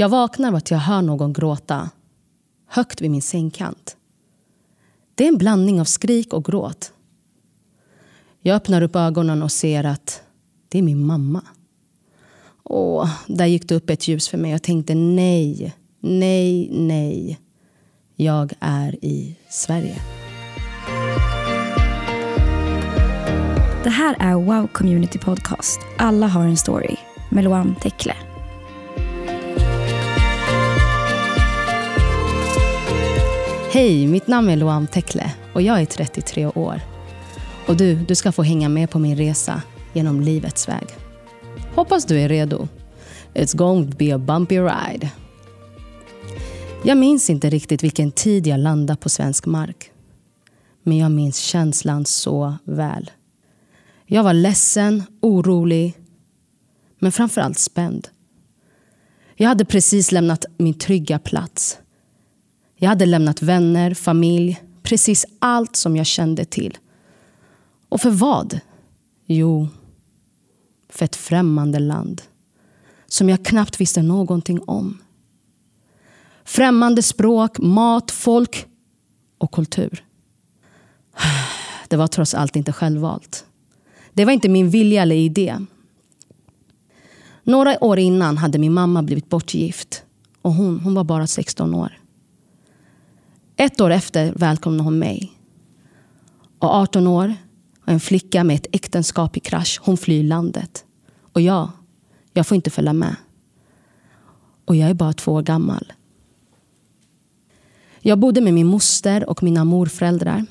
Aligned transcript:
Jag 0.00 0.08
vaknar 0.08 0.48
av 0.48 0.54
att 0.54 0.70
jag 0.70 0.78
hör 0.78 1.02
någon 1.02 1.32
gråta 1.32 1.90
högt 2.66 3.00
vid 3.00 3.10
min 3.10 3.22
sängkant. 3.22 3.96
Det 5.14 5.24
är 5.24 5.28
en 5.28 5.38
blandning 5.38 5.80
av 5.80 5.84
skrik 5.84 6.32
och 6.32 6.44
gråt. 6.44 6.92
Jag 8.40 8.56
öppnar 8.56 8.82
upp 8.82 8.96
ögonen 8.96 9.42
och 9.42 9.52
ser 9.52 9.84
att 9.84 10.22
det 10.68 10.78
är 10.78 10.82
min 10.82 11.06
mamma. 11.06 11.42
Åh, 12.62 13.10
där 13.26 13.46
gick 13.46 13.68
det 13.68 13.74
upp 13.74 13.90
ett 13.90 14.08
ljus 14.08 14.28
för 14.28 14.38
mig. 14.38 14.50
Jag 14.50 14.62
tänkte 14.62 14.94
nej, 14.94 15.74
nej, 16.00 16.68
nej. 16.72 17.38
Jag 18.16 18.52
är 18.60 19.04
i 19.04 19.36
Sverige. 19.50 19.96
Det 23.84 23.90
här 23.90 24.16
är 24.18 24.34
Wow 24.34 24.66
Community 24.66 25.18
Podcast. 25.18 25.80
Alla 25.98 26.26
har 26.26 26.44
en 26.44 26.56
story 26.56 26.96
med 27.30 27.44
Loam 27.44 27.74
Tekle. 27.74 28.27
Hej, 33.70 34.06
mitt 34.06 34.26
namn 34.26 34.48
är 34.48 34.56
Loam 34.56 34.86
Tekle 34.86 35.32
och 35.52 35.62
jag 35.62 35.80
är 35.80 35.86
33 35.86 36.46
år. 36.46 36.80
Och 37.66 37.76
du, 37.76 37.94
du 37.94 38.14
ska 38.14 38.32
få 38.32 38.42
hänga 38.42 38.68
med 38.68 38.90
på 38.90 38.98
min 38.98 39.16
resa 39.16 39.62
genom 39.92 40.20
livets 40.20 40.68
väg. 40.68 40.86
Hoppas 41.74 42.04
du 42.04 42.20
är 42.20 42.28
redo. 42.28 42.68
It's 43.34 43.56
going 43.56 43.90
to 43.90 43.96
be 43.98 44.14
a 44.14 44.18
bumpy 44.18 44.58
ride. 44.60 45.10
Jag 46.84 46.98
minns 46.98 47.30
inte 47.30 47.50
riktigt 47.50 47.82
vilken 47.82 48.10
tid 48.10 48.46
jag 48.46 48.60
landade 48.60 49.00
på 49.00 49.08
svensk 49.08 49.46
mark. 49.46 49.90
Men 50.82 50.98
jag 50.98 51.10
minns 51.10 51.38
känslan 51.38 52.04
så 52.04 52.54
väl. 52.64 53.10
Jag 54.06 54.22
var 54.22 54.32
ledsen, 54.32 55.02
orolig, 55.20 55.94
men 56.98 57.12
framförallt 57.12 57.58
spänd. 57.58 58.08
Jag 59.36 59.48
hade 59.48 59.64
precis 59.64 60.12
lämnat 60.12 60.44
min 60.58 60.74
trygga 60.74 61.18
plats. 61.18 61.78
Jag 62.80 62.88
hade 62.88 63.06
lämnat 63.06 63.42
vänner, 63.42 63.94
familj, 63.94 64.62
precis 64.82 65.26
allt 65.38 65.76
som 65.76 65.96
jag 65.96 66.06
kände 66.06 66.44
till. 66.44 66.78
Och 67.88 68.00
för 68.00 68.10
vad? 68.10 68.60
Jo, 69.26 69.68
för 70.88 71.04
ett 71.04 71.16
främmande 71.16 71.78
land 71.78 72.22
som 73.06 73.28
jag 73.28 73.44
knappt 73.44 73.80
visste 73.80 74.02
någonting 74.02 74.60
om. 74.66 74.98
Främmande 76.44 77.02
språk, 77.02 77.58
mat, 77.58 78.10
folk 78.10 78.66
och 79.38 79.52
kultur. 79.52 80.04
Det 81.88 81.96
var 81.96 82.06
trots 82.06 82.34
allt 82.34 82.56
inte 82.56 82.72
självvalt. 82.72 83.44
Det 84.12 84.24
var 84.24 84.32
inte 84.32 84.48
min 84.48 84.70
vilja 84.70 85.02
eller 85.02 85.16
idé. 85.16 85.58
Några 87.42 87.84
år 87.84 87.98
innan 87.98 88.36
hade 88.38 88.58
min 88.58 88.72
mamma 88.72 89.02
blivit 89.02 89.28
bortgift 89.28 90.02
och 90.42 90.52
hon, 90.52 90.80
hon 90.80 90.94
var 90.94 91.04
bara 91.04 91.26
16 91.26 91.74
år. 91.74 91.97
Ett 93.60 93.80
år 93.80 93.90
efter 93.90 94.32
välkomnade 94.36 94.84
hon 94.84 94.98
mig. 94.98 95.32
Och 96.58 96.74
18 96.74 97.06
år 97.06 97.34
och 97.82 97.92
en 97.92 98.00
flicka 98.00 98.44
med 98.44 98.56
ett 98.56 98.66
äktenskap 98.72 99.36
i 99.36 99.40
krasch. 99.40 99.80
Hon 99.82 99.96
flyr 99.96 100.22
landet. 100.22 100.84
Och 101.32 101.40
jag, 101.40 101.70
jag 102.32 102.46
får 102.46 102.54
inte 102.54 102.70
följa 102.70 102.92
med. 102.92 103.16
Och 104.64 104.76
jag 104.76 104.90
är 104.90 104.94
bara 104.94 105.12
två 105.12 105.32
år 105.32 105.42
gammal. 105.42 105.92
Jag 108.00 108.18
bodde 108.18 108.40
med 108.40 108.54
min 108.54 108.66
moster 108.66 109.28
och 109.28 109.42
mina 109.42 109.64
morföräldrar. 109.64 110.46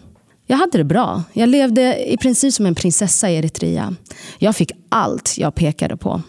Jag 0.46 0.58
hade 0.58 0.78
det 0.78 0.84
bra. 0.84 1.24
Jag 1.34 1.50
levde 1.50 2.12
i 2.14 2.18
princip 2.18 2.54
som 2.54 2.66
en 2.66 2.76
prinsessa 2.76 3.30
i 3.30 3.36
Eritrea. 3.36 3.96
Jag 4.40 4.56
fick 4.56 4.72
allt 4.90 5.38
jag 5.38 5.56
pekade 5.56 5.98
på. 5.98 6.22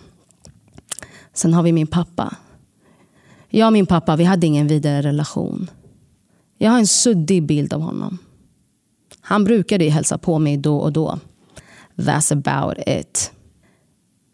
Sen 1.32 1.54
har 1.54 1.62
vi 1.62 1.72
min 1.72 1.86
pappa. 1.86 2.36
Jag 3.48 3.66
och 3.66 3.72
min 3.72 3.86
pappa 3.86 4.16
vi 4.16 4.24
hade 4.24 4.46
ingen 4.46 4.66
vidare 4.66 5.02
relation. 5.02 5.70
Jag 6.58 6.70
har 6.70 6.78
en 6.78 6.86
suddig 6.86 7.46
bild 7.46 7.72
av 7.72 7.80
honom. 7.80 8.18
Han 9.20 9.44
brukade 9.44 9.88
hälsa 9.88 10.18
på 10.18 10.38
mig 10.38 10.56
då 10.56 10.78
och 10.78 10.92
då. 10.92 11.18
That's 11.96 12.32
about 12.32 12.78
it. 12.86 13.32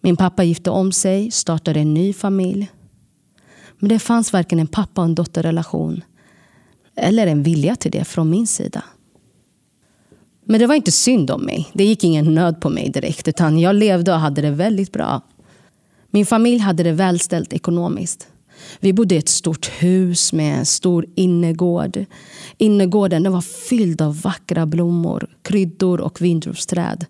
Min 0.00 0.16
pappa 0.16 0.44
gifte 0.44 0.70
om 0.70 0.92
sig, 0.92 1.30
startade 1.30 1.80
en 1.80 1.94
ny 1.94 2.12
familj. 2.12 2.70
Men 3.78 3.88
det 3.88 3.98
fanns 3.98 4.32
varken 4.32 4.58
en 4.58 4.66
pappa 4.66 5.00
och 5.00 5.04
en 5.04 5.14
dotterrelation 5.14 6.04
eller 6.96 7.26
en 7.26 7.42
vilja 7.42 7.76
till 7.76 7.90
det 7.90 8.04
från 8.04 8.30
min 8.30 8.46
sida. 8.46 8.84
Men 10.44 10.60
det 10.60 10.66
var 10.66 10.74
inte 10.74 10.92
synd 10.92 11.30
om 11.30 11.44
mig. 11.44 11.68
Det 11.72 11.84
gick 11.84 12.04
ingen 12.04 12.34
nöd 12.34 12.60
på 12.60 12.70
mig 12.70 12.90
direkt. 12.90 13.28
Utan 13.28 13.58
jag 13.58 13.76
levde 13.76 14.12
och 14.12 14.20
hade 14.20 14.42
det 14.42 14.50
väldigt 14.50 14.92
bra. 14.92 15.20
Min 16.10 16.26
familj 16.26 16.58
hade 16.58 16.82
det 16.82 16.92
välställt 16.92 17.52
ekonomiskt. 17.52 18.28
Vi 18.80 18.92
bodde 18.92 19.14
i 19.14 19.18
ett 19.18 19.28
stort 19.28 19.66
hus 19.66 20.32
med 20.32 20.58
en 20.58 20.66
stor 20.66 21.06
innergård. 21.14 22.04
Innergården 22.58 23.22
den 23.22 23.32
var 23.32 23.40
fylld 23.40 24.02
av 24.02 24.20
vackra 24.20 24.66
blommor, 24.66 25.26
kryddor 25.42 26.00
och 26.00 26.20
vindruvsträd. 26.20 27.06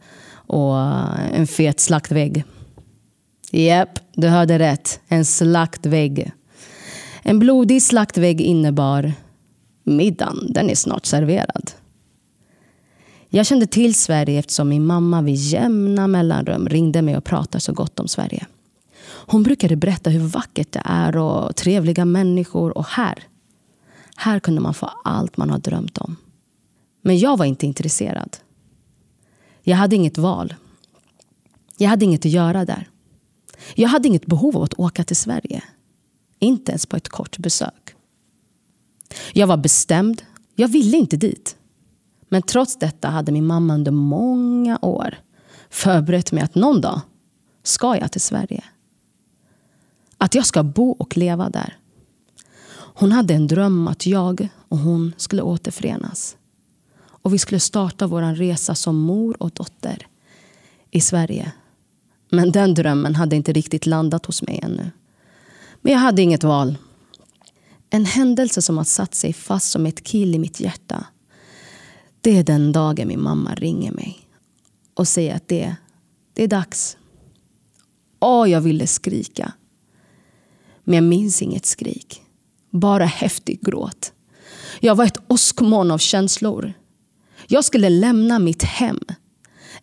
Och 0.47 0.77
en 1.33 1.47
fet 1.47 1.81
slaktvägg. 1.81 2.45
Japp, 3.51 3.99
du 4.15 4.29
hörde 4.29 4.59
rätt. 4.59 5.01
En 5.09 5.25
slaktvägg. 5.25 6.33
En 7.23 7.39
blodig 7.39 7.83
slaktvägg 7.83 8.41
innebar 8.41 9.13
middagen, 9.85 10.53
den 10.53 10.71
är 10.71 10.75
snart 10.75 11.07
serverad. 11.07 11.71
Jag 13.29 13.47
kände 13.47 13.67
till 13.67 13.95
Sverige 13.95 14.39
eftersom 14.39 14.69
min 14.69 14.87
mamma 14.87 15.23
vid 15.23 15.35
jämna 15.35 16.07
mellanrum 16.07 16.69
ringde 16.69 17.03
mig 17.03 17.17
och 17.17 17.25
pratade 17.25 17.61
så 17.61 17.73
gott 17.73 18.01
om 18.01 18.09
Sverige. 18.09 18.47
Hon 19.27 19.43
brukade 19.43 19.77
berätta 19.77 20.11
hur 20.11 20.21
vackert 20.21 20.73
det 20.73 20.83
är 20.85 21.17
och 21.17 21.57
trevliga 21.57 22.05
människor. 22.05 22.79
Och 22.79 22.87
här, 22.87 23.19
här 24.17 24.41
kunde 24.41 24.61
man 24.61 24.75
få 24.75 24.91
allt 25.05 25.37
man 25.37 25.51
har 25.51 25.59
drömt 25.59 25.99
om. 25.99 26.17
Men 27.03 27.19
jag 27.19 27.37
var 27.37 27.45
inte 27.45 27.67
intresserad. 27.67 28.37
Jag 29.63 29.77
hade 29.77 29.97
inget 29.97 30.19
val. 30.19 30.55
Jag 31.77 31.89
hade 31.89 32.05
inget 32.05 32.27
att 32.27 32.33
göra 32.33 32.65
där. 32.65 32.89
Jag 33.75 33.89
hade 33.89 34.09
inget 34.09 34.27
behov 34.27 34.57
av 34.57 34.63
att 34.63 34.79
åka 34.79 35.05
till 35.05 35.17
Sverige. 35.17 35.63
Inte 36.39 36.73
ens 36.73 36.87
på 36.87 36.97
ett 36.97 37.09
kort 37.09 37.39
besök. 37.39 37.95
Jag 39.33 39.47
var 39.47 39.57
bestämd. 39.57 40.23
Jag 40.55 40.69
ville 40.69 40.97
inte 40.97 41.17
dit. 41.17 41.57
Men 42.29 42.43
trots 42.43 42.77
detta 42.79 43.09
hade 43.09 43.33
min 43.33 43.47
mamma 43.47 43.75
under 43.75 43.93
många 43.93 44.79
år 44.83 45.15
förberett 45.71 46.33
mig 46.33 46.43
att 46.43 46.55
någon 46.55 46.81
dag 46.81 47.01
ska 47.63 47.97
jag 47.97 48.13
till 48.13 48.21
Sverige. 48.21 48.65
Att 50.25 50.35
jag 50.35 50.47
ska 50.47 50.63
bo 50.63 50.91
och 50.91 51.17
leva 51.17 51.51
där. 51.51 51.79
Hon 52.77 53.13
hade 53.13 53.35
en 53.35 53.47
dröm 53.47 53.89
att 53.89 54.07
jag 54.07 54.49
och 54.69 54.79
hon 54.79 55.13
skulle 55.17 55.43
återförenas. 55.43 56.37
Och 57.05 57.35
vi 57.35 57.39
skulle 57.39 57.61
starta 57.61 58.07
vår 58.07 58.23
resa 58.23 58.75
som 58.75 58.97
mor 58.97 59.43
och 59.43 59.51
dotter 59.51 60.07
i 60.91 61.01
Sverige. 61.01 61.53
Men 62.31 62.53
den 62.53 62.75
drömmen 62.75 63.15
hade 63.15 63.37
inte 63.37 63.53
riktigt 63.53 63.87
landat 63.87 64.27
hos 64.27 64.43
mig 64.43 64.61
ännu. 64.63 64.91
Men 65.81 65.93
jag 65.93 66.01
hade 66.01 66.23
inget 66.23 66.45
val. 66.45 66.79
En 67.91 68.05
händelse 68.05 68.63
som 68.63 68.77
har 68.77 68.85
satt 68.85 69.15
sig 69.15 69.33
fast 69.33 69.71
som 69.71 69.87
ett 69.87 70.05
kill 70.05 70.35
i 70.35 70.39
mitt 70.39 70.61
hjärta. 70.61 71.07
Det 72.21 72.39
är 72.39 72.45
den 72.45 72.73
dagen 72.73 73.09
min 73.09 73.23
mamma 73.23 73.55
ringer 73.55 73.93
mig 73.93 74.29
och 74.95 75.09
säger 75.09 75.37
att 75.37 75.49
det, 75.49 75.77
det 76.33 76.43
är 76.43 76.49
dags. 76.49 76.97
Åh, 78.21 78.51
jag 78.51 78.61
ville 78.61 78.87
skrika. 78.87 79.53
Men 80.85 80.95
jag 80.95 81.05
minns 81.05 81.43
inget 81.43 81.67
skrik. 81.67 82.23
Bara 82.71 83.05
häftig 83.05 83.61
gråt. 83.63 84.13
Jag 84.81 84.95
var 84.95 85.05
ett 85.05 85.19
åskmoln 85.29 85.91
av 85.91 85.99
känslor. 85.99 86.73
Jag 87.47 87.65
skulle 87.65 87.89
lämna 87.89 88.39
mitt 88.39 88.63
hem. 88.63 89.01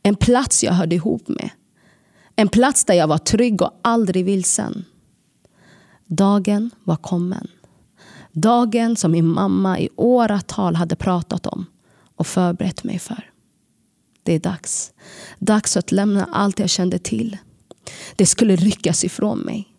En 0.04 0.16
plats 0.16 0.64
jag 0.64 0.74
hörde 0.74 0.96
ihop 0.96 1.28
med. 1.28 1.50
En 2.36 2.48
plats 2.48 2.86
där 2.86 2.94
jag 2.94 3.08
var 3.08 3.18
trygg 3.18 3.62
och 3.62 3.80
aldrig 3.82 4.26
vilsen. 4.26 4.86
Dagen 6.08 6.72
var 6.84 6.96
kommen. 6.96 7.48
Dagen 8.32 8.96
som 8.96 9.12
min 9.12 9.28
mamma 9.28 9.80
i 9.80 9.90
åratal 9.96 10.76
hade 10.76 10.96
pratat 10.96 11.46
om 11.46 11.66
och 12.16 12.28
förberett 12.28 12.84
mig 12.84 13.00
för. 13.00 13.32
Det 14.24 14.34
är 14.34 14.40
dags. 14.40 14.92
Dags 15.40 15.78
att 15.78 15.92
lämna 15.92 16.30
allt 16.32 16.60
jag 16.60 16.70
kände 16.70 17.00
till. 17.00 17.38
Det 18.16 18.26
skulle 18.26 18.56
ryckas 18.56 19.04
ifrån 19.04 19.40
mig. 19.40 19.71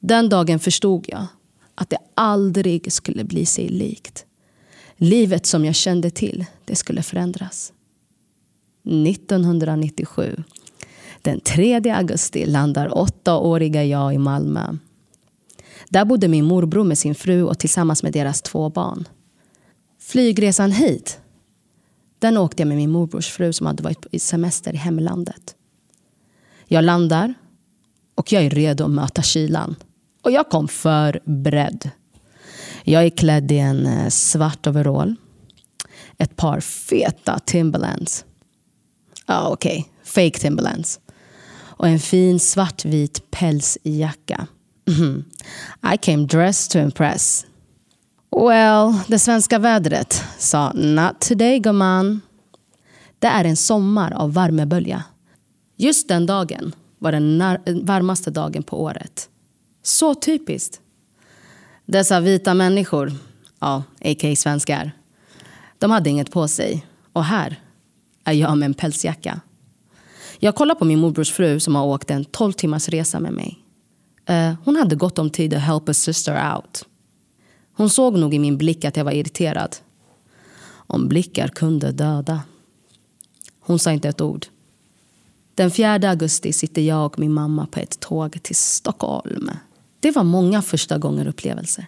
Den 0.00 0.28
dagen 0.28 0.58
förstod 0.58 1.04
jag 1.08 1.26
att 1.74 1.90
det 1.90 1.98
aldrig 2.14 2.92
skulle 2.92 3.24
bli 3.24 3.46
sig 3.46 3.68
likt. 3.68 4.26
Livet 4.96 5.46
som 5.46 5.64
jag 5.64 5.74
kände 5.74 6.10
till, 6.10 6.44
det 6.64 6.76
skulle 6.76 7.02
förändras. 7.02 7.72
1997. 8.84 10.42
Den 11.22 11.40
3 11.40 11.90
augusti 11.90 12.46
landar 12.46 12.98
åttaåriga 12.98 13.84
jag 13.84 14.14
i 14.14 14.18
Malmö. 14.18 14.76
Där 15.88 16.04
bodde 16.04 16.28
min 16.28 16.44
morbror 16.44 16.84
med 16.84 16.98
sin 16.98 17.14
fru 17.14 17.42
och 17.42 17.58
tillsammans 17.58 18.02
med 18.02 18.12
deras 18.12 18.42
två 18.42 18.68
barn. 18.70 19.08
Flygresan 19.98 20.72
hit, 20.72 21.20
den 22.18 22.36
åkte 22.36 22.60
jag 22.60 22.68
med 22.68 22.76
min 22.76 22.90
morbrors 22.90 23.30
fru 23.30 23.52
som 23.52 23.66
hade 23.66 23.82
varit 23.82 24.06
i 24.10 24.18
semester 24.18 24.72
i 24.72 24.76
hemlandet. 24.76 25.54
Jag 26.66 26.84
landar 26.84 27.34
och 28.14 28.32
jag 28.32 28.44
är 28.44 28.50
redo 28.50 28.84
att 28.84 28.90
möta 28.90 29.22
kylan. 29.22 29.76
Och 30.22 30.30
jag 30.30 30.48
kom 30.48 30.68
förberedd. 30.68 31.90
Jag 32.84 33.04
är 33.04 33.10
klädd 33.10 33.52
i 33.52 33.58
en 33.58 33.86
eh, 33.86 34.08
svart 34.08 34.66
overall. 34.66 35.16
Ett 36.18 36.36
par 36.36 36.60
feta 36.60 37.38
Timberlands. 37.38 38.24
Ja, 39.26 39.34
ah, 39.34 39.48
okej. 39.48 39.78
Okay. 39.78 40.30
Fake 40.30 40.38
Timberlands. 40.38 41.00
Och 41.60 41.88
en 41.88 41.98
fin 41.98 42.40
svartvit 42.40 43.30
pälsjacka. 43.30 44.46
Mm. 44.88 45.24
I 45.94 45.96
came 45.96 46.26
dressed 46.26 46.72
to 46.72 46.78
impress. 46.78 47.46
Well, 48.36 48.94
det 49.08 49.18
svenska 49.18 49.58
vädret 49.58 50.24
sa 50.38 50.72
not 50.72 51.20
today 51.20 51.58
gumman. 51.58 52.20
Det 53.18 53.26
är 53.26 53.44
en 53.44 53.56
sommar 53.56 54.12
av 54.12 54.32
värmebölja. 54.32 55.04
Just 55.76 56.08
den 56.08 56.26
dagen 56.26 56.72
var 56.98 57.12
den 57.12 57.38
varmaste 57.84 58.30
dagen 58.30 58.62
på 58.62 58.82
året. 58.82 59.28
Så 59.82 60.14
typiskt. 60.14 60.80
Dessa 61.86 62.20
vita 62.20 62.54
människor, 62.54 63.12
ja, 63.58 63.82
a.k.a. 64.00 64.36
svenskar, 64.36 64.92
de 65.78 65.90
hade 65.90 66.10
inget 66.10 66.30
på 66.30 66.48
sig. 66.48 66.86
Och 67.12 67.24
här 67.24 67.60
är 68.24 68.32
jag 68.32 68.58
med 68.58 68.66
en 68.66 68.74
pälsjacka. 68.74 69.40
Jag 70.38 70.54
kollar 70.54 70.74
på 70.74 70.84
min 70.84 70.98
morbrors 70.98 71.32
fru 71.32 71.60
som 71.60 71.74
har 71.74 71.84
åkt 71.84 72.10
en 72.10 72.24
12 72.24 72.52
timmars 72.52 72.88
resa 72.88 73.20
med 73.20 73.32
mig. 73.32 73.58
Uh, 74.30 74.54
hon 74.64 74.76
hade 74.76 74.96
gott 74.96 75.18
om 75.18 75.30
tid 75.30 75.54
att 75.54 75.62
help 75.62 75.88
a 75.88 75.94
sister 75.94 76.54
out. 76.54 76.84
Hon 77.72 77.90
såg 77.90 78.18
nog 78.18 78.34
i 78.34 78.38
min 78.38 78.58
blick 78.58 78.84
att 78.84 78.96
jag 78.96 79.04
var 79.04 79.12
irriterad. 79.12 79.76
Om 80.70 81.08
blickar 81.08 81.48
kunde 81.48 81.92
döda. 81.92 82.40
Hon 83.60 83.78
sa 83.78 83.92
inte 83.92 84.08
ett 84.08 84.20
ord. 84.20 84.46
Den 85.54 85.70
4 85.70 85.92
augusti 85.92 86.52
sitter 86.52 86.82
jag 86.82 87.06
och 87.06 87.18
min 87.18 87.32
mamma 87.32 87.66
på 87.66 87.80
ett 87.80 88.00
tåg 88.00 88.42
till 88.42 88.56
Stockholm. 88.56 89.50
Det 90.00 90.10
var 90.10 90.24
många 90.24 90.62
första 90.62 90.98
gånger 90.98 91.26
upplevelser. 91.26 91.86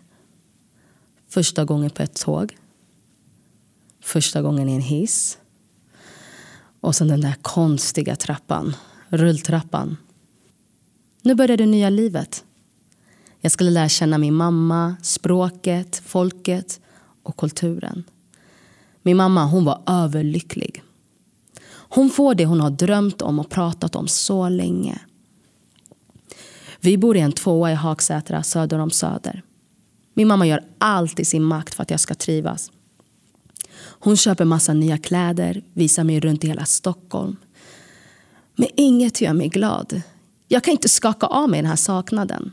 Första 1.28 1.64
gången 1.64 1.90
på 1.90 2.02
ett 2.02 2.20
tåg. 2.20 2.56
Första 4.00 4.42
gången 4.42 4.68
i 4.68 4.74
en 4.74 4.80
hiss. 4.80 5.38
Och 6.80 6.94
sen 6.94 7.08
den 7.08 7.20
där 7.20 7.34
konstiga 7.42 8.16
trappan, 8.16 8.76
rulltrappan. 9.08 9.96
Nu 11.22 11.34
börjar 11.34 11.56
det 11.56 11.66
nya 11.66 11.90
livet. 11.90 12.44
Jag 13.40 13.52
skulle 13.52 13.70
lära 13.70 13.88
känna 13.88 14.18
min 14.18 14.34
mamma, 14.34 14.96
språket, 15.02 16.02
folket 16.06 16.80
och 17.22 17.36
kulturen. 17.36 18.04
Min 19.02 19.16
mamma 19.16 19.44
hon 19.44 19.64
var 19.64 19.82
överlycklig. 19.86 20.82
Hon 21.70 22.10
får 22.10 22.34
det 22.34 22.46
hon 22.46 22.60
har 22.60 22.70
drömt 22.70 23.22
om 23.22 23.38
och 23.38 23.50
pratat 23.50 23.96
om 23.96 24.08
så 24.08 24.48
länge. 24.48 24.98
Vi 26.84 26.96
bor 26.98 27.16
i 27.16 27.20
en 27.20 27.32
tvåa 27.32 27.72
i 27.72 27.74
Hagsätra 27.74 28.42
söder 28.42 28.78
om 28.78 28.90
Söder. 28.90 29.42
Min 30.14 30.28
mamma 30.28 30.46
gör 30.46 30.64
allt 30.78 31.20
i 31.20 31.24
sin 31.24 31.42
makt 31.42 31.74
för 31.74 31.82
att 31.82 31.90
jag 31.90 32.00
ska 32.00 32.14
trivas. 32.14 32.70
Hon 33.78 34.16
köper 34.16 34.44
massa 34.44 34.72
nya 34.72 34.98
kläder, 34.98 35.62
visar 35.72 36.04
mig 36.04 36.20
runt 36.20 36.44
i 36.44 36.46
hela 36.46 36.64
Stockholm. 36.64 37.36
Men 38.56 38.68
inget 38.76 39.20
gör 39.20 39.32
mig 39.32 39.48
glad. 39.48 40.02
Jag 40.48 40.64
kan 40.64 40.72
inte 40.72 40.88
skaka 40.88 41.26
av 41.26 41.48
mig 41.48 41.62
den 41.62 41.70
här 41.70 41.76
saknaden. 41.76 42.52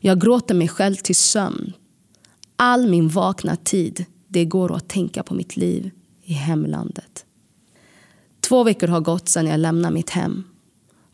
Jag 0.00 0.20
gråter 0.20 0.54
mig 0.54 0.68
själv 0.68 0.94
till 0.96 1.16
sömn. 1.16 1.72
All 2.56 2.88
min 2.88 3.08
vakna 3.08 3.56
tid 3.56 4.04
det 4.28 4.44
går 4.44 4.76
att 4.76 4.88
tänka 4.88 5.22
på 5.22 5.34
mitt 5.34 5.56
liv 5.56 5.90
i 6.22 6.32
hemlandet. 6.32 7.24
Två 8.40 8.64
veckor 8.64 8.88
har 8.88 9.00
gått 9.00 9.28
sedan 9.28 9.46
jag 9.46 9.60
lämnade 9.60 9.94
mitt 9.94 10.10
hem 10.10 10.44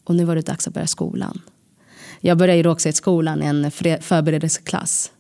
och 0.05 0.15
nu 0.15 0.25
var 0.25 0.35
det 0.35 0.47
dags 0.47 0.69
att 0.69 0.75
börja 0.75 0.87
skolan. 0.87 1.41
Jag 2.21 2.39
började 2.39 2.61
i 2.61 2.63
Rågsvedsskolan, 2.63 3.43
en 3.43 3.71
förberedelseklass. 4.01 5.13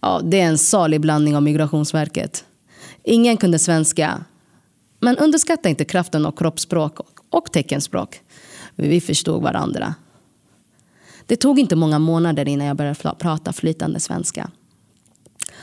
Ja, 0.00 0.20
det 0.24 0.40
är 0.40 0.46
en 0.46 0.58
salig 0.58 1.00
blandning 1.00 1.36
av 1.36 1.42
Migrationsverket. 1.42 2.44
Ingen 3.02 3.36
kunde 3.36 3.58
svenska. 3.58 4.24
Men 5.00 5.16
underskatta 5.16 5.68
inte 5.68 5.84
kraften 5.84 6.26
av 6.26 6.32
kroppsspråk 6.32 6.98
och 7.30 7.52
teckenspråk. 7.52 8.20
Vi 8.74 9.00
förstod 9.00 9.42
varandra. 9.42 9.94
Det 11.26 11.36
tog 11.36 11.58
inte 11.58 11.76
många 11.76 11.98
månader 11.98 12.48
innan 12.48 12.66
jag 12.66 12.76
började 12.76 13.14
prata 13.18 13.52
flytande 13.52 14.00
svenska. 14.00 14.50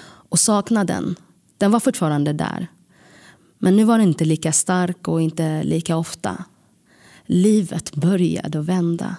Och 0.04 0.40
saknaden, 0.40 1.16
den 1.58 1.72
var 1.72 1.80
fortfarande 1.80 2.34
där. 2.34 2.68
Men 3.58 3.76
nu 3.76 3.84
var 3.84 3.98
den 3.98 4.08
inte 4.08 4.26
lika 4.26 4.52
stark 4.52 5.08
och 5.08 5.22
inte 5.22 5.64
lika 5.64 5.98
ofta. 5.98 6.46
Livet 7.26 7.96
började 7.96 8.62
vända. 8.62 9.16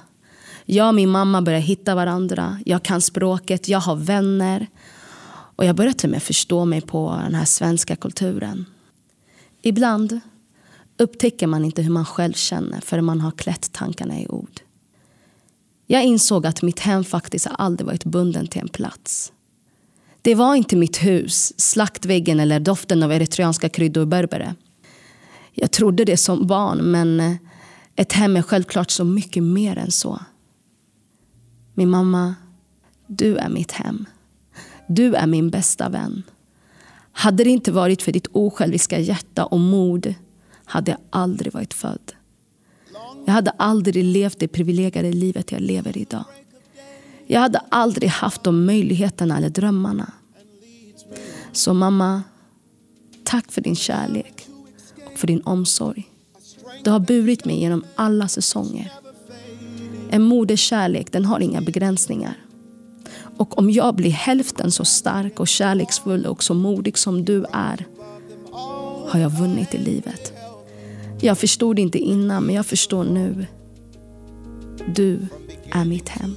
Jag 0.73 0.89
och 0.89 0.95
min 0.95 1.11
mamma 1.11 1.43
började 1.43 1.65
hitta 1.65 1.95
varandra. 1.95 2.59
Jag 2.67 2.83
kan 2.83 3.01
språket, 3.01 3.69
jag 3.69 3.81
har 3.81 3.97
vänner. 3.97 4.67
Och 5.31 5.65
jag 5.65 5.77
började 5.77 5.99
till 5.99 6.09
och 6.09 6.13
med 6.13 6.23
förstå 6.23 6.65
mig 6.65 6.81
på 6.81 7.21
den 7.25 7.35
här 7.35 7.45
svenska 7.45 7.97
kulturen. 7.97 8.65
Ibland 9.63 10.21
upptäcker 10.99 11.47
man 11.47 11.65
inte 11.65 11.83
hur 11.83 11.91
man 11.91 12.05
själv 12.05 12.33
känner 12.33 12.81
förrän 12.81 13.05
man 13.05 13.21
har 13.21 13.31
klätt 13.31 13.73
tankarna 13.73 14.21
i 14.21 14.29
ord. 14.29 14.61
Jag 15.87 16.05
insåg 16.05 16.47
att 16.47 16.63
mitt 16.63 16.81
hem 16.81 17.05
faktiskt 17.05 17.47
aldrig 17.51 17.87
varit 17.87 18.05
bunden 18.05 18.47
till 18.47 18.61
en 18.61 18.69
plats. 18.69 19.33
Det 20.23 20.35
var 20.35 20.55
inte 20.55 20.77
mitt 20.77 21.05
hus, 21.05 21.53
slaktväggen 21.61 22.41
eller 22.41 22.61
doften 22.61 23.03
av 23.03 23.13
eritreanska 23.13 23.69
kryddor 23.69 24.05
berbere. 24.05 24.55
Jag 25.53 25.71
trodde 25.71 26.05
det 26.05 26.17
som 26.17 26.47
barn, 26.47 26.79
men 26.79 27.39
ett 27.97 28.13
hem 28.13 28.37
är 28.37 28.43
självklart 28.43 28.91
så 28.91 29.05
mycket 29.05 29.43
mer 29.43 29.79
än 29.79 29.91
så. 29.91 30.21
Min 31.75 31.91
mamma, 31.91 32.35
du 33.07 33.37
är 33.37 33.49
mitt 33.49 33.73
hem. 33.73 34.07
Du 34.89 35.15
är 35.15 35.27
min 35.27 35.51
bästa 35.51 35.89
vän. 35.89 36.23
Hade 37.13 37.45
det 37.45 37.51
inte 37.51 37.73
varit 37.73 38.03
för 38.03 38.13
ditt 38.13 38.27
osjälviska 38.33 38.99
hjärta 38.99 39.45
och 39.45 39.61
mod 39.61 40.15
hade 40.65 40.91
jag 40.91 41.01
aldrig 41.11 41.53
varit 41.53 41.75
född. 41.75 42.13
Jag 43.25 43.33
hade 43.33 43.51
aldrig 43.51 44.05
levt 44.05 44.39
det 44.39 44.49
privilegierade 44.49 45.13
livet 45.13 45.53
jag 45.53 45.61
lever 45.61 45.99
idag. 45.99 46.25
Jag 47.27 47.41
hade 47.41 47.59
aldrig 47.69 48.11
haft 48.11 48.43
de 48.43 48.65
möjligheterna 48.65 49.37
eller 49.37 49.51
drömmarna. 49.51 50.13
Så 51.53 51.75
mamma, 51.75 52.23
tack 53.25 53.53
för 53.53 53.61
din 53.61 53.77
kärlek 53.77 54.47
och 55.13 55.19
för 55.19 55.27
din 55.27 55.43
omsorg. 55.43 56.11
Du 56.85 56.91
har 56.91 57.01
burit 57.01 57.45
mig 57.45 57.61
genom 57.61 57.85
alla 57.95 58.29
säsonger. 58.29 58.93
En 60.13 60.23
moderskärlek 60.23 61.13
den 61.13 61.25
har 61.25 61.41
inga 61.41 61.61
begränsningar. 61.61 62.35
Och 63.37 63.59
om 63.59 63.71
jag 63.71 63.95
blir 63.95 64.11
hälften 64.11 64.73
så 64.73 64.85
stark 64.85 65.41
och 65.41 65.49
kärleksfull 65.49 66.27
och 66.27 66.43
så 66.43 66.55
modig 66.55 66.99
som 66.99 67.25
du 67.25 67.45
är 67.53 67.87
har 69.09 69.21
jag 69.21 69.31
vunnit 69.31 69.75
i 69.75 69.79
livet. 69.79 70.33
Jag 71.21 71.39
förstod 71.39 71.79
inte 71.79 71.99
innan, 71.99 72.45
men 72.45 72.55
jag 72.55 72.67
förstår 72.67 73.05
nu. 73.05 73.47
Du 74.95 75.27
är 75.71 75.85
mitt 75.85 76.09
hem. 76.09 76.37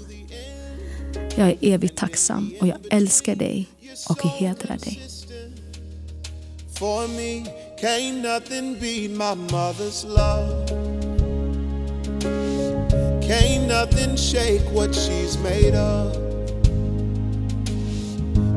Jag 1.35 1.49
är 1.49 1.57
evigt 1.61 1.97
tacksam 1.97 2.53
och 2.61 2.67
jag 2.67 2.77
älskar 2.91 3.35
dig 3.35 3.67
och 4.09 4.19
jag 4.23 4.29
hedrar 4.29 4.77
dig. 4.77 5.01
For 6.79 7.07
me 7.07 7.45
can 7.81 8.21
nothing 8.21 8.73
be 8.73 9.09
my 9.09 9.35
mother's 9.47 10.07
love 10.07 10.84
Can't 13.27 13.67
nothing 13.67 14.15
shake 14.15 14.61
what 14.71 14.93
she's 14.93 15.37
made 15.37 15.73
of 15.73 16.13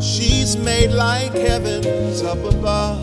She's 0.02 0.56
made 0.56 0.90
like 0.90 1.32
heavens 1.32 2.22
up 2.22 2.38
above 2.44 3.02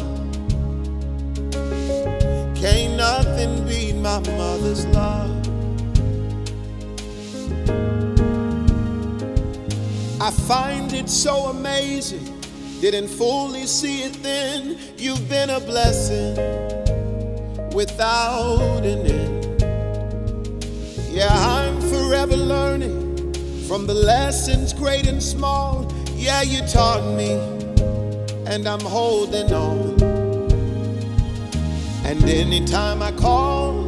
Can't 2.55 2.97
nothing 2.97 3.67
beat 3.67 3.95
my 3.95 4.19
mother's 4.19 4.85
love. 4.87 5.29
I 10.21 10.31
find 10.31 10.91
it 10.93 11.09
so 11.09 11.47
amazing. 11.47 12.41
Didn't 12.81 13.09
fully 13.09 13.67
see 13.67 14.03
it 14.03 14.13
then. 14.23 14.79
You've 14.97 15.29
been 15.29 15.51
a 15.51 15.59
blessing 15.59 16.35
without 17.75 18.83
an 18.83 19.05
end. 19.05 19.34
Yeah, 21.15 21.31
I'm 21.31 21.79
forever 21.79 22.35
learning 22.35 23.33
from 23.69 23.87
the 23.87 23.93
lessons 23.93 24.73
great 24.73 25.07
and 25.07 25.23
small. 25.23 25.89
Yeah, 26.13 26.41
you 26.41 26.59
taught 26.67 27.15
me, 27.15 27.31
and 28.45 28.67
I'm 28.67 28.81
holding 28.81 29.53
on. 29.53 29.95
And 32.03 32.21
anytime 32.25 33.01
I 33.01 33.13
call, 33.13 33.81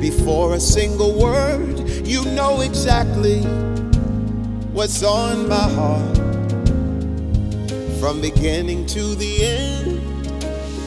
before 0.00 0.54
a 0.54 0.60
single 0.60 1.12
word, 1.12 1.78
you 2.06 2.24
know 2.24 2.62
exactly 2.62 3.42
what's 4.72 5.02
on 5.02 5.46
my 5.46 5.68
heart. 5.76 6.16
From 8.00 8.22
beginning 8.22 8.86
to 8.86 9.14
the 9.14 9.44
end, 9.44 10.26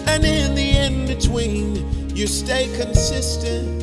and 0.09 0.25
in 0.25 0.55
the 0.55 0.77
in 0.77 1.05
between, 1.05 2.15
you 2.15 2.25
stay 2.25 2.75
consistent 2.75 3.82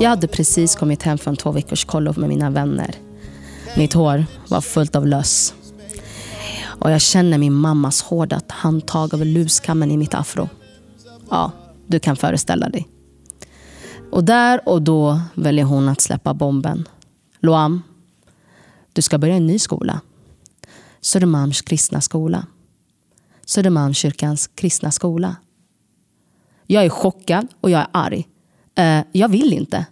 Jag 0.00 0.10
hade 0.10 0.28
precis 0.28 0.76
kommit 0.76 1.02
hem 1.02 1.18
från 1.18 1.36
två 1.36 1.52
veckors 1.52 1.84
kollov 1.84 2.18
med 2.18 2.28
mina 2.28 2.50
vänner. 2.50 2.94
Mitt 3.76 3.92
hår 3.92 4.26
var 4.48 4.60
fullt 4.60 4.96
av 4.96 5.06
löss. 5.06 5.54
Och 6.80 6.90
jag 6.90 7.00
känner 7.00 7.38
min 7.38 7.52
mammas 7.52 8.02
hårda 8.02 8.40
handtag 8.48 9.14
över 9.14 9.24
luskammen 9.24 9.90
i 9.90 9.96
mitt 9.96 10.14
afro. 10.14 10.48
Ja, 11.30 11.52
du 11.86 12.00
kan 12.00 12.16
föreställa 12.16 12.68
dig. 12.68 12.88
Och 14.10 14.24
där 14.24 14.68
och 14.68 14.82
då 14.82 15.20
väljer 15.34 15.64
hon 15.64 15.88
att 15.88 16.00
släppa 16.00 16.34
bomben. 16.34 16.88
Loam, 17.40 17.82
du 18.92 19.02
ska 19.02 19.18
börja 19.18 19.34
en 19.34 19.46
ny 19.46 19.58
skola. 19.58 20.00
Södermalms 21.00 21.62
kristna 21.62 22.00
skola. 22.00 22.46
Södermalmskyrkans 23.46 24.50
kristna 24.54 24.90
skola. 24.90 25.36
Jag 26.66 26.84
är 26.84 26.88
chockad 26.88 27.46
och 27.60 27.70
jag 27.70 27.80
är 27.80 27.86
arg. 27.92 28.28
Eh, 28.74 29.00
jag 29.12 29.28
vill 29.28 29.52
inte. 29.52 29.86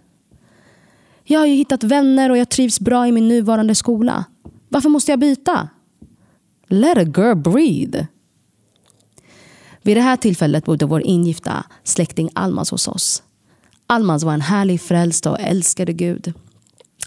Jag 1.23 1.39
har 1.39 1.45
ju 1.45 1.53
hittat 1.53 1.83
vänner 1.83 2.29
och 2.29 2.37
jag 2.37 2.49
trivs 2.49 2.79
bra 2.79 3.07
i 3.07 3.11
min 3.11 3.27
nuvarande 3.27 3.75
skola. 3.75 4.25
Varför 4.69 4.89
måste 4.89 5.11
jag 5.11 5.19
byta? 5.19 5.69
Let 6.67 6.97
a 6.97 7.03
girl 7.03 7.35
breathe. 7.35 8.07
Vid 9.81 9.97
det 9.97 10.01
här 10.01 10.17
tillfället 10.17 10.65
bodde 10.65 10.85
vår 10.85 11.01
ingifta 11.01 11.65
släkting 11.83 12.29
Almas 12.33 12.71
hos 12.71 12.87
oss. 12.87 13.23
Almas 13.87 14.23
var 14.23 14.33
en 14.33 14.41
härlig, 14.41 14.81
frälst 14.81 15.25
och 15.25 15.39
älskade 15.39 15.93
Gud. 15.93 16.33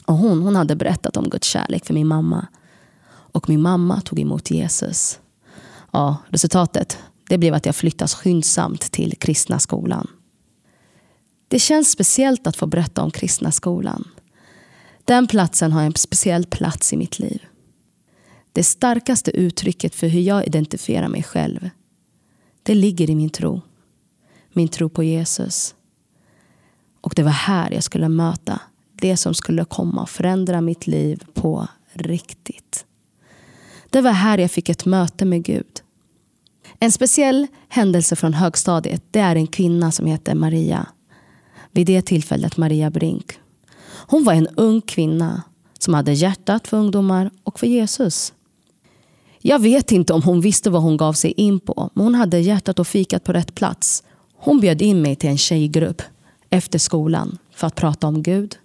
Och 0.04 0.14
hon, 0.14 0.42
hon 0.42 0.56
hade 0.56 0.76
berättat 0.76 1.16
om 1.16 1.28
Guds 1.28 1.49
kärlek 1.49 1.87
för 1.87 1.94
min 1.94 2.06
mamma. 2.06 2.46
Och 3.08 3.49
min 3.49 3.62
mamma 3.62 4.00
tog 4.00 4.20
emot 4.20 4.50
Jesus. 4.50 5.18
Ja, 5.90 6.16
resultatet 6.28 6.99
det 7.28 7.38
blev 7.38 7.54
att 7.54 7.66
jag 7.66 7.76
flyttas 7.76 8.14
skyndsamt 8.14 8.92
till 8.92 9.16
kristna 9.18 9.59
skolan. 9.59 10.09
Det 11.49 11.59
känns 11.59 11.90
speciellt 11.90 12.47
att 12.47 12.56
få 12.56 12.66
berätta 12.66 13.02
om 13.02 13.11
kristna 13.11 13.52
skolan. 13.52 14.09
Den 15.04 15.26
platsen 15.26 15.73
har 15.73 15.83
en 15.83 15.95
speciell 15.95 16.47
plats 16.47 16.92
i 16.92 16.97
mitt 16.97 17.18
liv. 17.18 17.42
Det 18.52 18.62
starkaste 18.62 19.30
uttrycket 19.30 19.95
för 19.95 20.06
hur 20.06 20.21
jag 20.21 20.47
identifierar 20.47 21.09
mig 21.09 21.23
själv, 21.23 21.71
det 22.62 22.75
ligger 22.75 23.11
i 23.11 23.14
min 23.14 23.30
tro. 23.30 23.61
Min 24.52 24.68
tro 24.68 24.88
på 24.88 25.02
Jesus. 25.02 25.75
Och 27.00 27.12
det 27.16 27.23
var 27.23 27.30
här 27.30 27.71
jag 27.71 27.83
skulle 27.83 28.09
möta 28.09 28.61
det 28.92 29.16
som 29.16 29.35
skulle 29.35 29.64
komma 29.64 30.02
och 30.02 30.11
förändra 30.11 30.61
mitt 30.61 30.87
liv 30.87 31.25
på 31.35 31.68
riktigt. 31.92 32.85
Det 33.90 34.00
var 34.00 34.12
här 34.12 34.38
jag 34.38 34.50
fick 34.50 34.68
ett 34.68 34.85
möte 34.85 35.25
med 35.25 35.45
Gud. 35.45 35.83
En 36.78 36.92
speciell 36.92 37.47
händelse 37.68 38.16
från 38.16 38.35
högstadiet 38.35 39.02
det 39.11 39.21
är 39.21 39.37
en 39.37 39.47
kvinna 39.47 39.92
som 39.92 40.06
heter 40.06 40.35
Maria. 40.35 40.87
Vid 41.71 41.87
det 41.87 42.02
tillfället 42.02 42.56
Maria 42.56 42.90
Brink. 42.90 43.33
Hon 43.87 44.25
var 44.25 44.33
en 44.33 44.49
ung 44.56 44.80
kvinna 44.80 45.42
som 45.78 45.95
hade 45.95 46.12
hjärtat 46.12 46.68
för 46.68 46.76
ungdomar 46.76 47.30
och 47.45 47.59
för 47.61 47.66
Jesus. 47.66 48.33
Jag 49.40 49.59
vet 49.59 49.92
inte 49.92 50.12
om 50.12 50.23
hon 50.23 50.40
visste 50.40 50.71
vad 50.71 50.83
hon 50.83 50.97
gav 50.97 51.12
sig 51.12 51.33
in 51.37 51.61
på, 51.61 51.90
men 51.95 52.04
hon 52.04 52.14
hade 52.14 52.38
hjärtat 52.38 52.78
och 52.78 52.87
fikat 52.87 53.25
på 53.25 53.33
rätt 53.33 53.54
plats. 53.54 54.02
Hon 54.37 54.61
bjöd 54.61 54.83
in 54.83 55.02
mig 55.02 55.16
till 55.16 55.30
en 55.30 55.38
tjejgrupp 55.38 56.02
efter 56.50 56.78
skolan 56.78 57.38
för 57.54 57.66
att 57.66 57.75
prata 57.75 58.06
om 58.06 58.23
Gud 58.23 58.56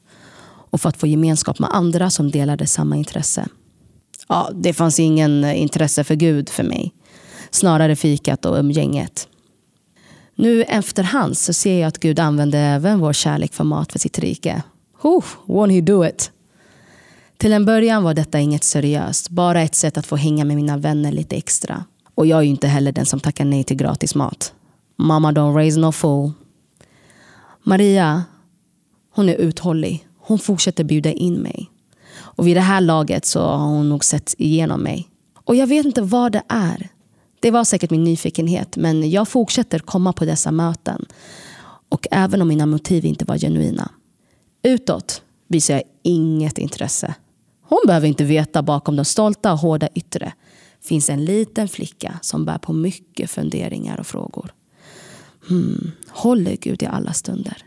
och 0.44 0.82
för 0.82 0.90
att 0.90 0.98
få 0.98 1.08
gemenskap 1.08 1.60
med 1.60 1.70
andra 1.74 2.10
som 2.10 2.32
delade 2.32 2.68
samma 2.68 2.96
intresse. 2.96 3.48
Ja, 4.28 4.50
det 4.54 4.74
fanns 4.74 5.00
ingen 5.00 5.46
intresse 5.46 6.04
för 6.04 6.16
Gud 6.16 6.50
för 6.50 6.64
mig. 6.64 6.94
Snarare 7.52 7.96
fikat 7.96 8.46
och 8.46 8.58
umgänget. 8.58 9.28
Nu 10.36 10.64
efterhand 10.64 11.38
så 11.38 11.54
ser 11.54 11.80
jag 11.80 11.88
att 11.88 12.00
Gud 12.00 12.20
använde 12.20 12.58
även 12.58 13.00
vår 13.00 13.14
kärlek 13.14 13.54
för 13.54 13.64
mat 13.64 13.92
för 13.92 14.00
sitt 14.00 14.20
rike. 14.20 14.64
Oh, 15.02 15.26
won't 15.46 15.72
he 15.72 15.82
do 15.82 16.06
it? 16.06 16.32
Till 17.38 17.54
en 17.54 17.66
början 17.66 18.04
var 18.04 18.14
detta 18.14 18.40
inget 18.40 18.64
seriöst, 18.64 19.30
bara 19.30 19.62
ett 19.62 19.76
sätt 19.76 19.98
att 19.98 20.06
få 20.06 20.16
hänga 20.16 20.46
med 20.46 20.56
mina 20.56 20.78
vänner 20.78 21.12
lite 21.12 21.36
extra. 21.36 21.86
Och 22.16 22.28
jag 22.28 22.40
är 22.40 22.44
ju 22.44 22.50
inte 22.50 22.68
heller 22.68 22.92
den 22.92 23.06
som 23.06 23.20
tackar 23.20 23.46
nej 23.46 23.64
till 23.64 23.78
gratis 23.78 24.16
mat. 24.16 24.54
Mama 24.96 25.32
don't 25.32 25.56
raise 25.56 25.80
no 25.80 25.92
fool. 25.92 26.32
Maria, 27.64 28.24
hon 29.14 29.30
är 29.30 29.36
uthållig. 29.36 30.08
Hon 30.20 30.40
fortsätter 30.40 30.84
bjuda 30.84 31.12
in 31.12 31.34
mig. 31.34 31.72
Och 32.14 32.48
vid 32.48 32.58
det 32.58 32.62
här 32.62 32.82
laget 32.82 33.26
så 33.26 33.42
har 33.42 33.68
hon 33.68 33.90
nog 33.90 34.06
sett 34.06 34.36
igenom 34.38 34.82
mig. 34.82 35.10
Och 35.34 35.56
jag 35.56 35.68
vet 35.68 35.86
inte 35.86 36.02
vad 36.02 36.32
det 36.32 36.44
är. 36.48 36.90
Det 37.42 37.52
var 37.52 37.64
säkert 37.64 37.92
min 37.92 38.04
nyfikenhet, 38.04 38.76
men 38.78 39.10
jag 39.10 39.28
fortsätter 39.28 39.80
komma 39.80 40.14
på 40.14 40.26
dessa 40.26 40.52
möten. 40.52 41.06
Och 41.90 42.08
även 42.12 42.42
om 42.42 42.48
mina 42.48 42.66
motiv 42.66 43.06
inte 43.06 43.26
var 43.26 43.38
genuina. 43.38 43.92
Utåt 44.64 45.22
visar 45.48 45.74
jag 45.74 45.84
inget 46.04 46.58
intresse. 46.58 47.16
Hon 47.62 47.80
behöver 47.88 48.08
inte 48.08 48.24
veta 48.24 48.64
bakom 48.64 48.96
de 48.96 49.06
stolta 49.06 49.54
och 49.54 49.60
hårda 49.60 49.90
yttre 49.96 50.34
finns 50.82 51.10
en 51.10 51.26
liten 51.26 51.68
flicka 51.68 52.20
som 52.22 52.46
bär 52.46 52.58
på 52.58 52.74
mycket 52.74 53.32
funderingar 53.32 54.00
och 54.00 54.08
frågor. 54.08 54.54
Hmm, 55.48 55.92
håller 56.10 56.56
Gud 56.56 56.84
i 56.84 56.86
alla 56.86 57.14
stunder? 57.14 57.58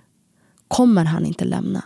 Kommer 0.68 1.04
han 1.04 1.26
inte 1.26 1.44
lämna? 1.44 1.84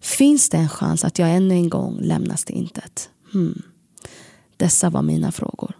Finns 0.00 0.48
det 0.48 0.56
en 0.56 0.68
chans 0.68 1.04
att 1.04 1.18
jag 1.18 1.30
ännu 1.30 1.54
en 1.54 1.68
gång 1.68 1.98
lämnas 2.00 2.44
till 2.44 2.56
intet? 2.56 3.10
Hmm. 3.32 3.62
Dessa 4.56 4.90
var 4.90 5.02
mina 5.02 5.32
frågor. 5.32 5.77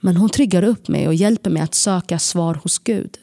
Men 0.00 0.16
hon 0.16 0.30
tryggar 0.30 0.62
upp 0.62 0.88
mig 0.88 1.08
och 1.08 1.14
hjälper 1.14 1.50
mig 1.50 1.62
att 1.62 1.74
söka 1.74 2.18
svar 2.18 2.54
hos 2.54 2.78
Gud. 2.78 3.18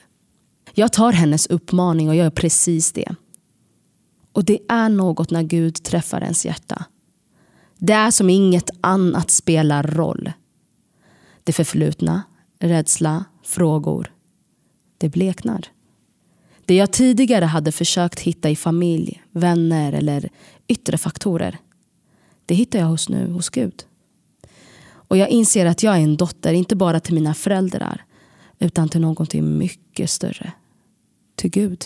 Jag 0.73 0.93
tar 0.93 1.11
hennes 1.11 1.47
uppmaning 1.47 2.09
och 2.09 2.15
gör 2.15 2.29
precis 2.29 2.91
det. 2.91 3.15
Och 4.31 4.45
det 4.45 4.59
är 4.69 4.89
något 4.89 5.31
när 5.31 5.43
Gud 5.43 5.83
träffar 5.83 6.21
ens 6.21 6.45
hjärta. 6.45 6.85
Det 7.77 7.93
är 7.93 8.11
som 8.11 8.29
inget 8.29 8.69
annat 8.81 9.31
spelar 9.31 9.83
roll. 9.83 10.31
Det 11.43 11.53
förflutna, 11.53 12.23
rädsla, 12.59 13.25
frågor. 13.43 14.11
Det 14.97 15.09
bleknar. 15.09 15.67
Det 16.65 16.75
jag 16.75 16.91
tidigare 16.91 17.45
hade 17.45 17.71
försökt 17.71 18.19
hitta 18.19 18.49
i 18.49 18.55
familj, 18.55 19.23
vänner 19.31 19.93
eller 19.93 20.29
yttre 20.67 20.97
faktorer. 20.97 21.57
Det 22.45 22.55
hittar 22.55 22.79
jag 22.79 22.85
hos 22.85 23.09
nu 23.09 23.31
hos 23.31 23.49
Gud. 23.49 23.83
Och 25.07 25.17
jag 25.17 25.29
inser 25.29 25.65
att 25.65 25.83
jag 25.83 25.95
är 25.95 25.99
en 25.99 26.17
dotter, 26.17 26.53
inte 26.53 26.75
bara 26.75 26.99
till 26.99 27.13
mina 27.13 27.33
föräldrar 27.33 28.05
utan 28.59 28.89
till 28.89 29.01
någonting 29.01 29.57
mycket 29.57 30.09
större. 30.09 30.51
Till 31.35 31.49
Gud. 31.49 31.85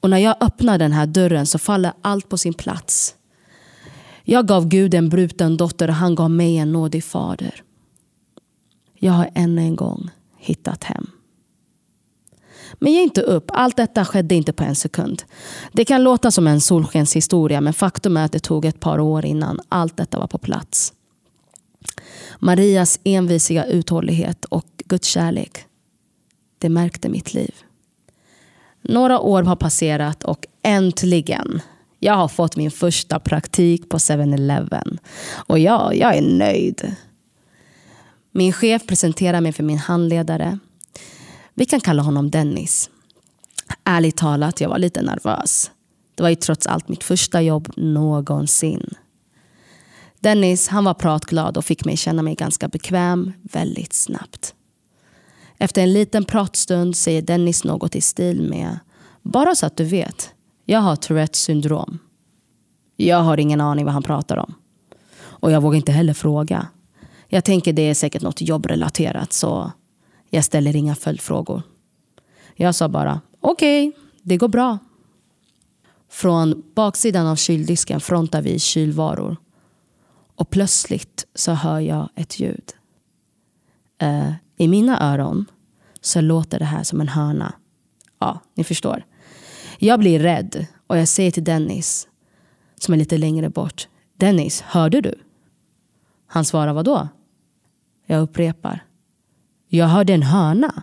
Och 0.00 0.10
när 0.10 0.18
jag 0.18 0.36
öppnar 0.40 0.78
den 0.78 0.92
här 0.92 1.06
dörren 1.06 1.46
så 1.46 1.58
faller 1.58 1.92
allt 2.02 2.28
på 2.28 2.38
sin 2.38 2.54
plats. 2.54 3.14
Jag 4.24 4.46
gav 4.46 4.68
Gud 4.68 4.94
en 4.94 5.08
bruten 5.08 5.56
dotter 5.56 5.88
och 5.88 5.94
han 5.94 6.14
gav 6.14 6.30
mig 6.30 6.56
en 6.56 6.72
nådig 6.72 7.04
fader. 7.04 7.62
Jag 8.94 9.12
har 9.12 9.30
än 9.34 9.58
en 9.58 9.76
gång 9.76 10.10
hittat 10.38 10.84
hem. 10.84 11.06
Men 12.74 12.92
ge 12.92 13.02
inte 13.02 13.20
upp. 13.20 13.50
Allt 13.52 13.76
detta 13.76 14.04
skedde 14.04 14.34
inte 14.34 14.52
på 14.52 14.64
en 14.64 14.76
sekund. 14.76 15.22
Det 15.72 15.84
kan 15.84 16.04
låta 16.04 16.30
som 16.30 16.46
en 16.46 16.60
solskenshistoria 16.60 17.60
men 17.60 17.72
faktum 17.72 18.16
är 18.16 18.24
att 18.24 18.32
det 18.32 18.38
tog 18.38 18.64
ett 18.64 18.80
par 18.80 19.00
år 19.00 19.24
innan 19.24 19.60
allt 19.68 19.96
detta 19.96 20.18
var 20.18 20.26
på 20.26 20.38
plats. 20.38 20.92
Marias 22.38 23.00
envisiga 23.04 23.64
uthållighet 23.64 24.44
och 24.44 24.66
Guds 24.84 25.08
kärlek. 25.08 25.64
Det 26.58 26.68
märkte 26.68 27.08
mitt 27.08 27.34
liv. 27.34 27.54
Några 28.82 29.20
år 29.20 29.42
har 29.42 29.56
passerat 29.56 30.24
och 30.24 30.46
äntligen 30.62 31.60
jag 31.98 32.14
har 32.14 32.28
fått 32.28 32.56
min 32.56 32.70
första 32.70 33.18
praktik 33.18 33.88
på 33.88 33.98
7-Eleven. 33.98 34.98
Och 35.32 35.58
ja, 35.58 35.94
jag 35.94 36.16
är 36.16 36.22
nöjd. 36.22 36.96
Min 38.32 38.52
chef 38.52 38.86
presenterar 38.86 39.40
mig 39.40 39.52
för 39.52 39.62
min 39.62 39.78
handledare. 39.78 40.58
Vi 41.54 41.64
kan 41.64 41.80
kalla 41.80 42.02
honom 42.02 42.30
Dennis. 42.30 42.90
Ärligt 43.84 44.16
talat, 44.16 44.60
jag 44.60 44.68
var 44.68 44.78
lite 44.78 45.02
nervös. 45.02 45.70
Det 46.14 46.22
var 46.22 46.30
ju 46.30 46.36
trots 46.36 46.66
allt 46.66 46.88
mitt 46.88 47.04
första 47.04 47.42
jobb 47.42 47.72
någonsin. 47.76 48.94
Dennis 50.20 50.68
han 50.68 50.84
var 50.84 50.94
pratglad 50.94 51.56
och 51.56 51.64
fick 51.64 51.84
mig 51.84 51.96
känna 51.96 52.22
mig 52.22 52.34
ganska 52.34 52.68
bekväm 52.68 53.32
väldigt 53.42 53.92
snabbt. 53.92 54.54
Efter 55.58 55.82
en 55.82 55.92
liten 55.92 56.24
pratstund 56.24 56.96
säger 56.96 57.22
Dennis 57.22 57.64
något 57.64 57.96
i 57.96 58.00
stil 58.00 58.42
med 58.42 58.78
Bara 59.22 59.54
så 59.54 59.66
att 59.66 59.76
du 59.76 59.84
vet, 59.84 60.30
jag 60.64 60.80
har 60.80 60.96
Tourettes 60.96 61.40
syndrom. 61.40 61.98
Jag 62.96 63.22
har 63.22 63.40
ingen 63.40 63.60
aning 63.60 63.84
vad 63.84 63.94
han 63.94 64.02
pratar 64.02 64.36
om. 64.36 64.54
Och 65.18 65.50
jag 65.50 65.60
vågar 65.60 65.76
inte 65.76 65.92
heller 65.92 66.14
fråga. 66.14 66.66
Jag 67.28 67.44
tänker 67.44 67.72
det 67.72 67.82
är 67.82 67.94
säkert 67.94 68.22
något 68.22 68.40
jobbrelaterat 68.40 69.32
så 69.32 69.72
jag 70.30 70.44
ställer 70.44 70.76
inga 70.76 70.94
följdfrågor. 70.94 71.62
Jag 72.54 72.74
sa 72.74 72.88
bara 72.88 73.20
okej, 73.40 73.88
okay, 73.88 74.00
det 74.22 74.36
går 74.36 74.48
bra. 74.48 74.78
Från 76.10 76.62
baksidan 76.74 77.26
av 77.26 77.36
kyldisken 77.36 78.00
frontar 78.00 78.42
vi 78.42 78.58
kylvaror. 78.58 79.36
Och 80.36 80.50
plötsligt 80.50 81.26
så 81.34 81.52
hör 81.52 81.80
jag 81.80 82.08
ett 82.14 82.40
ljud. 82.40 82.72
Uh, 84.02 84.32
I 84.56 84.68
mina 84.68 85.12
öron 85.12 85.46
så 86.00 86.20
låter 86.20 86.58
det 86.58 86.64
här 86.64 86.82
som 86.82 87.00
en 87.00 87.08
hörna. 87.08 87.54
Ja, 88.18 88.40
ni 88.54 88.64
förstår. 88.64 89.04
Jag 89.78 90.00
blir 90.00 90.20
rädd 90.20 90.66
och 90.86 90.98
jag 90.98 91.08
säger 91.08 91.30
till 91.30 91.44
Dennis, 91.44 92.08
som 92.76 92.94
är 92.94 92.98
lite 92.98 93.18
längre 93.18 93.50
bort. 93.50 93.88
Dennis, 94.16 94.60
hörde 94.60 95.00
du? 95.00 95.14
Han 96.26 96.44
svarar, 96.44 96.72
vadå? 96.72 97.08
Jag 98.06 98.22
upprepar. 98.22 98.84
Jag 99.68 99.86
hörde 99.86 100.14
en 100.14 100.22
hörna. 100.22 100.82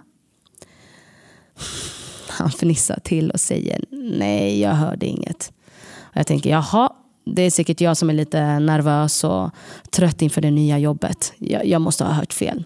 Han 2.30 2.52
fnissar 2.52 3.00
till 3.04 3.32
och 3.32 3.40
säger, 3.40 3.86
nej 4.20 4.60
jag 4.60 4.74
hörde 4.74 5.06
inget. 5.06 5.54
Och 6.02 6.18
jag 6.18 6.28
tänker, 6.28 6.50
jaha, 6.50 6.93
det 7.26 7.42
är 7.42 7.52
säkert 7.52 7.82
jag 7.82 7.98
som 7.98 8.10
är 8.10 8.14
lite 8.14 8.60
nervös 8.60 9.24
och 9.24 9.50
trött 9.90 10.22
inför 10.22 10.42
det 10.42 10.52
nya 10.52 10.80
jobbet. 10.80 11.34
Jag, 11.38 11.66
jag 11.66 11.82
måste 11.82 12.04
ha 12.04 12.12
hört 12.12 12.34
fel. 12.34 12.64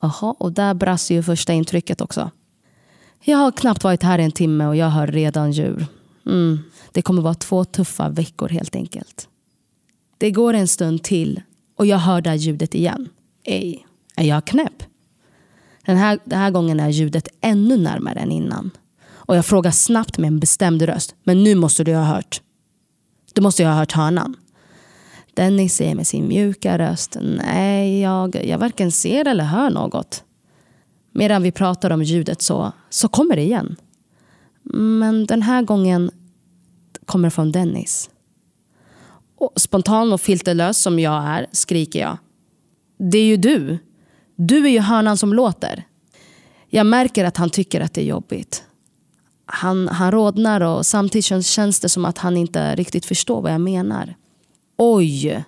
Jaha, 0.00 0.34
och 0.38 0.52
där 0.52 0.74
brast 0.74 1.10
ju 1.10 1.22
första 1.22 1.52
intrycket 1.52 2.00
också. 2.00 2.30
Jag 3.24 3.38
har 3.38 3.52
knappt 3.52 3.84
varit 3.84 4.02
här 4.02 4.18
en 4.18 4.32
timme 4.32 4.66
och 4.66 4.76
jag 4.76 4.90
hör 4.90 5.06
redan 5.06 5.52
djur. 5.52 5.86
Mm, 6.26 6.58
det 6.92 7.02
kommer 7.02 7.22
vara 7.22 7.34
två 7.34 7.64
tuffa 7.64 8.08
veckor 8.08 8.48
helt 8.48 8.76
enkelt. 8.76 9.28
Det 10.18 10.30
går 10.30 10.54
en 10.54 10.68
stund 10.68 11.02
till 11.02 11.40
och 11.76 11.86
jag 11.86 11.98
hör 11.98 12.20
det 12.20 12.30
här 12.30 12.36
ljudet 12.36 12.74
igen. 12.74 13.08
Ej, 13.44 13.86
är 14.16 14.24
jag 14.24 14.44
knäpp? 14.44 14.82
Den 15.86 15.96
här, 15.96 16.18
den 16.24 16.38
här 16.38 16.50
gången 16.50 16.80
är 16.80 16.88
ljudet 16.88 17.28
ännu 17.40 17.76
närmare 17.76 18.18
än 18.18 18.32
innan. 18.32 18.70
Och 19.10 19.36
jag 19.36 19.46
frågar 19.46 19.70
snabbt 19.70 20.18
med 20.18 20.28
en 20.28 20.40
bestämd 20.40 20.82
röst. 20.82 21.14
Men 21.24 21.44
nu 21.44 21.54
måste 21.54 21.84
du 21.84 21.94
ha 21.94 22.04
hört. 22.04 22.42
Du 23.32 23.42
måste 23.42 23.62
ju 23.62 23.68
ha 23.68 23.74
hört 23.74 23.92
hörnan. 23.92 24.36
Dennis 25.34 25.74
säger 25.74 25.94
med 25.94 26.06
sin 26.06 26.28
mjuka 26.28 26.78
röst. 26.78 27.16
Nej, 27.20 28.00
jag, 28.00 28.44
jag 28.44 28.58
varken 28.58 28.92
ser 28.92 29.28
eller 29.28 29.44
hör 29.44 29.70
något. 29.70 30.24
Medan 31.12 31.42
vi 31.42 31.52
pratar 31.52 31.90
om 31.90 32.02
ljudet 32.02 32.42
så, 32.42 32.72
så 32.90 33.08
kommer 33.08 33.36
det 33.36 33.42
igen. 33.42 33.76
Men 34.62 35.26
den 35.26 35.42
här 35.42 35.62
gången 35.62 36.10
kommer 37.06 37.26
det 37.26 37.30
från 37.30 37.52
Dennis. 37.52 38.10
Och 39.36 39.52
spontan 39.56 40.12
och 40.12 40.20
filterlös 40.20 40.78
som 40.78 40.98
jag 40.98 41.24
är 41.24 41.46
skriker 41.52 42.00
jag. 42.00 42.18
Det 42.98 43.18
är 43.18 43.24
ju 43.24 43.36
du. 43.36 43.78
Du 44.36 44.66
är 44.66 44.70
ju 44.70 44.80
hörnan 44.80 45.16
som 45.16 45.34
låter. 45.34 45.84
Jag 46.68 46.86
märker 46.86 47.24
att 47.24 47.36
han 47.36 47.50
tycker 47.50 47.80
att 47.80 47.94
det 47.94 48.00
är 48.00 48.04
jobbigt. 48.04 48.64
Han, 49.46 49.88
han 49.88 50.10
rodnar 50.10 50.60
och 50.60 50.86
samtidigt 50.86 51.44
känns 51.44 51.80
det 51.80 51.88
som 51.88 52.04
att 52.04 52.18
han 52.18 52.36
inte 52.36 52.74
riktigt 52.74 53.06
förstår 53.06 53.42
vad 53.42 53.52
jag 53.52 53.60
menar. 53.60 54.14
Oj! 54.78 55.44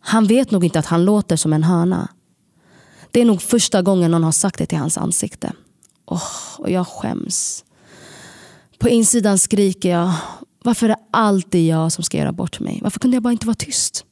Han 0.00 0.26
vet 0.26 0.50
nog 0.50 0.64
inte 0.64 0.78
att 0.78 0.86
han 0.86 1.04
låter 1.04 1.36
som 1.36 1.52
en 1.52 1.62
höna. 1.62 2.08
Det 3.10 3.20
är 3.20 3.24
nog 3.24 3.42
första 3.42 3.82
gången 3.82 4.10
någon 4.10 4.24
har 4.24 4.32
sagt 4.32 4.58
det 4.58 4.66
till 4.66 4.78
hans 4.78 4.98
ansikte. 4.98 5.52
Oh, 6.06 6.22
och 6.58 6.70
jag 6.70 6.86
skäms. 6.86 7.64
På 8.78 8.88
insidan 8.88 9.38
skriker 9.38 9.90
jag. 9.90 10.12
Varför 10.64 10.86
är 10.86 10.88
det 10.88 11.00
alltid 11.10 11.66
jag 11.66 11.92
som 11.92 12.04
ska 12.04 12.18
göra 12.18 12.32
bort 12.32 12.60
mig? 12.60 12.80
Varför 12.82 13.00
kunde 13.00 13.16
jag 13.16 13.22
bara 13.22 13.32
inte 13.32 13.46
vara 13.46 13.54
tyst? 13.54 14.04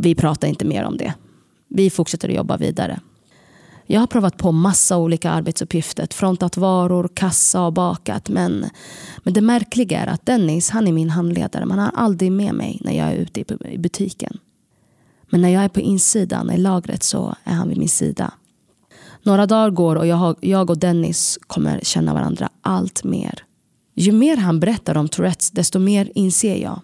Vi 0.00 0.14
pratar 0.14 0.48
inte 0.48 0.64
mer 0.64 0.84
om 0.84 0.96
det. 0.96 1.14
Vi 1.68 1.90
fortsätter 1.90 2.28
att 2.28 2.34
jobba 2.34 2.56
vidare. 2.56 3.00
Jag 3.86 4.00
har 4.00 4.06
provat 4.06 4.36
på 4.36 4.52
massa 4.52 4.96
olika 4.96 5.30
arbetsuppgifter. 5.30 6.08
Frontat 6.10 6.56
varor, 6.56 7.10
kassa 7.14 7.62
och 7.62 7.72
bakat. 7.72 8.28
Men, 8.28 8.64
men 9.18 9.34
det 9.34 9.40
märkliga 9.40 10.00
är 10.00 10.06
att 10.06 10.26
Dennis 10.26 10.70
han 10.70 10.86
är 10.86 10.92
min 10.92 11.10
handledare. 11.10 11.66
Man 11.66 11.78
har 11.78 11.90
aldrig 11.94 12.32
med 12.32 12.54
mig 12.54 12.80
när 12.84 12.92
jag 12.92 13.08
är 13.08 13.16
ute 13.16 13.40
i 13.40 13.78
butiken. 13.78 14.38
Men 15.30 15.40
när 15.40 15.48
jag 15.48 15.64
är 15.64 15.68
på 15.68 15.80
insidan 15.80 16.50
i 16.50 16.58
lagret 16.58 17.02
så 17.02 17.34
är 17.44 17.54
han 17.54 17.68
vid 17.68 17.78
min 17.78 17.88
sida. 17.88 18.32
Några 19.22 19.46
dagar 19.46 19.70
går 19.70 19.96
och 19.96 20.06
jag, 20.06 20.36
jag 20.40 20.70
och 20.70 20.78
Dennis 20.78 21.38
kommer 21.46 21.80
känna 21.82 22.14
varandra 22.14 22.48
allt 22.62 23.04
mer. 23.04 23.42
Ju 23.94 24.12
mer 24.12 24.36
han 24.36 24.60
berättar 24.60 24.96
om 24.96 25.08
Tourettes 25.08 25.50
desto 25.50 25.78
mer 25.78 26.12
inser 26.14 26.56
jag. 26.56 26.80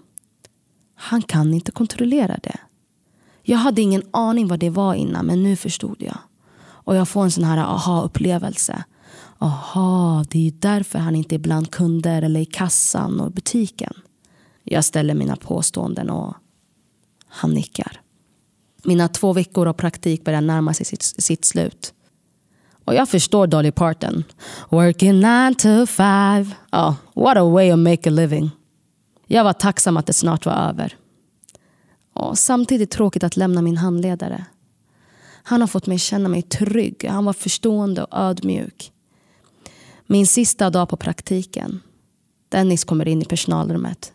Han 0.95 1.23
kan 1.23 1.55
inte 1.55 1.73
kontrollera 1.73 2.39
det. 2.43 2.59
Jag 3.43 3.59
hade 3.59 3.83
ingen 3.83 4.03
aning 4.11 4.49
vad 4.49 4.59
det 4.59 4.71
var 4.71 4.95
innan 4.95 5.27
men 5.27 5.43
nu 5.43 5.57
förstod 5.57 5.97
jag. 5.99 6.19
Och 6.85 6.97
jag 6.97 7.09
får 7.09 7.25
en 7.25 7.31
sån 7.31 7.45
här 7.45 7.59
aha-upplevelse. 7.59 8.85
Aha, 9.39 10.25
det 10.31 10.39
är 10.39 10.43
ju 10.43 10.51
därför 10.51 10.99
han 10.99 11.17
inte 11.17 11.35
är 11.35 11.39
bland 11.39 11.71
kunder 11.71 12.23
eller 12.23 12.41
i 12.41 12.45
kassan 12.45 13.21
och 13.21 13.33
butiken. 13.33 13.93
Jag 14.65 14.85
ställer 14.85 15.15
mina 15.15 15.37
påståenden 15.37 16.11
och 16.11 16.35
han 17.29 17.51
nickar. 17.51 18.01
Mina 18.85 19.09
två 19.09 19.33
veckor 19.33 19.69
av 19.69 19.73
praktik 19.73 20.25
börjar 20.25 20.41
närma 20.41 20.75
sig 20.75 20.87
sitt, 20.87 21.03
sitt 21.03 21.45
slut. 21.45 21.95
Och 22.85 22.95
jag 22.95 23.09
förstår 23.09 23.47
Dolly 23.47 23.71
Parton. 23.71 24.25
Working 24.71 25.21
nine 25.21 25.55
to 25.55 25.87
five. 25.87 26.47
Oh, 26.73 26.95
what 27.15 27.37
a 27.37 27.45
way 27.45 27.71
to 27.71 27.77
make 27.77 28.09
a 28.09 28.13
living. 28.13 28.51
Jag 29.27 29.45
var 29.45 29.53
tacksam 29.53 29.97
att 29.97 30.07
det 30.07 30.13
snart 30.13 30.47
var 30.47 30.53
över. 30.53 30.97
Och 32.15 32.39
samtidigt 32.39 32.91
tråkigt 32.91 33.25
att 33.25 33.37
lämna 33.37 33.63
min 33.63 33.77
handledare. 33.77 34.45
Han 35.43 35.61
har 35.61 35.69
fått 35.69 35.87
mig 35.87 35.99
känna 35.99 36.29
mig 36.29 36.43
trygg. 36.43 37.07
Han 37.09 37.25
var 37.25 37.33
förstående 37.33 38.05
och 38.05 38.19
ödmjuk. 38.19 38.93
Min 40.07 40.27
sista 40.27 40.71
dag 40.71 40.89
på 40.89 40.97
praktiken. 40.97 41.81
Dennis 42.49 42.85
kommer 42.85 43.09
in 43.09 43.23
i 43.23 43.25
personalrummet. 43.25 44.13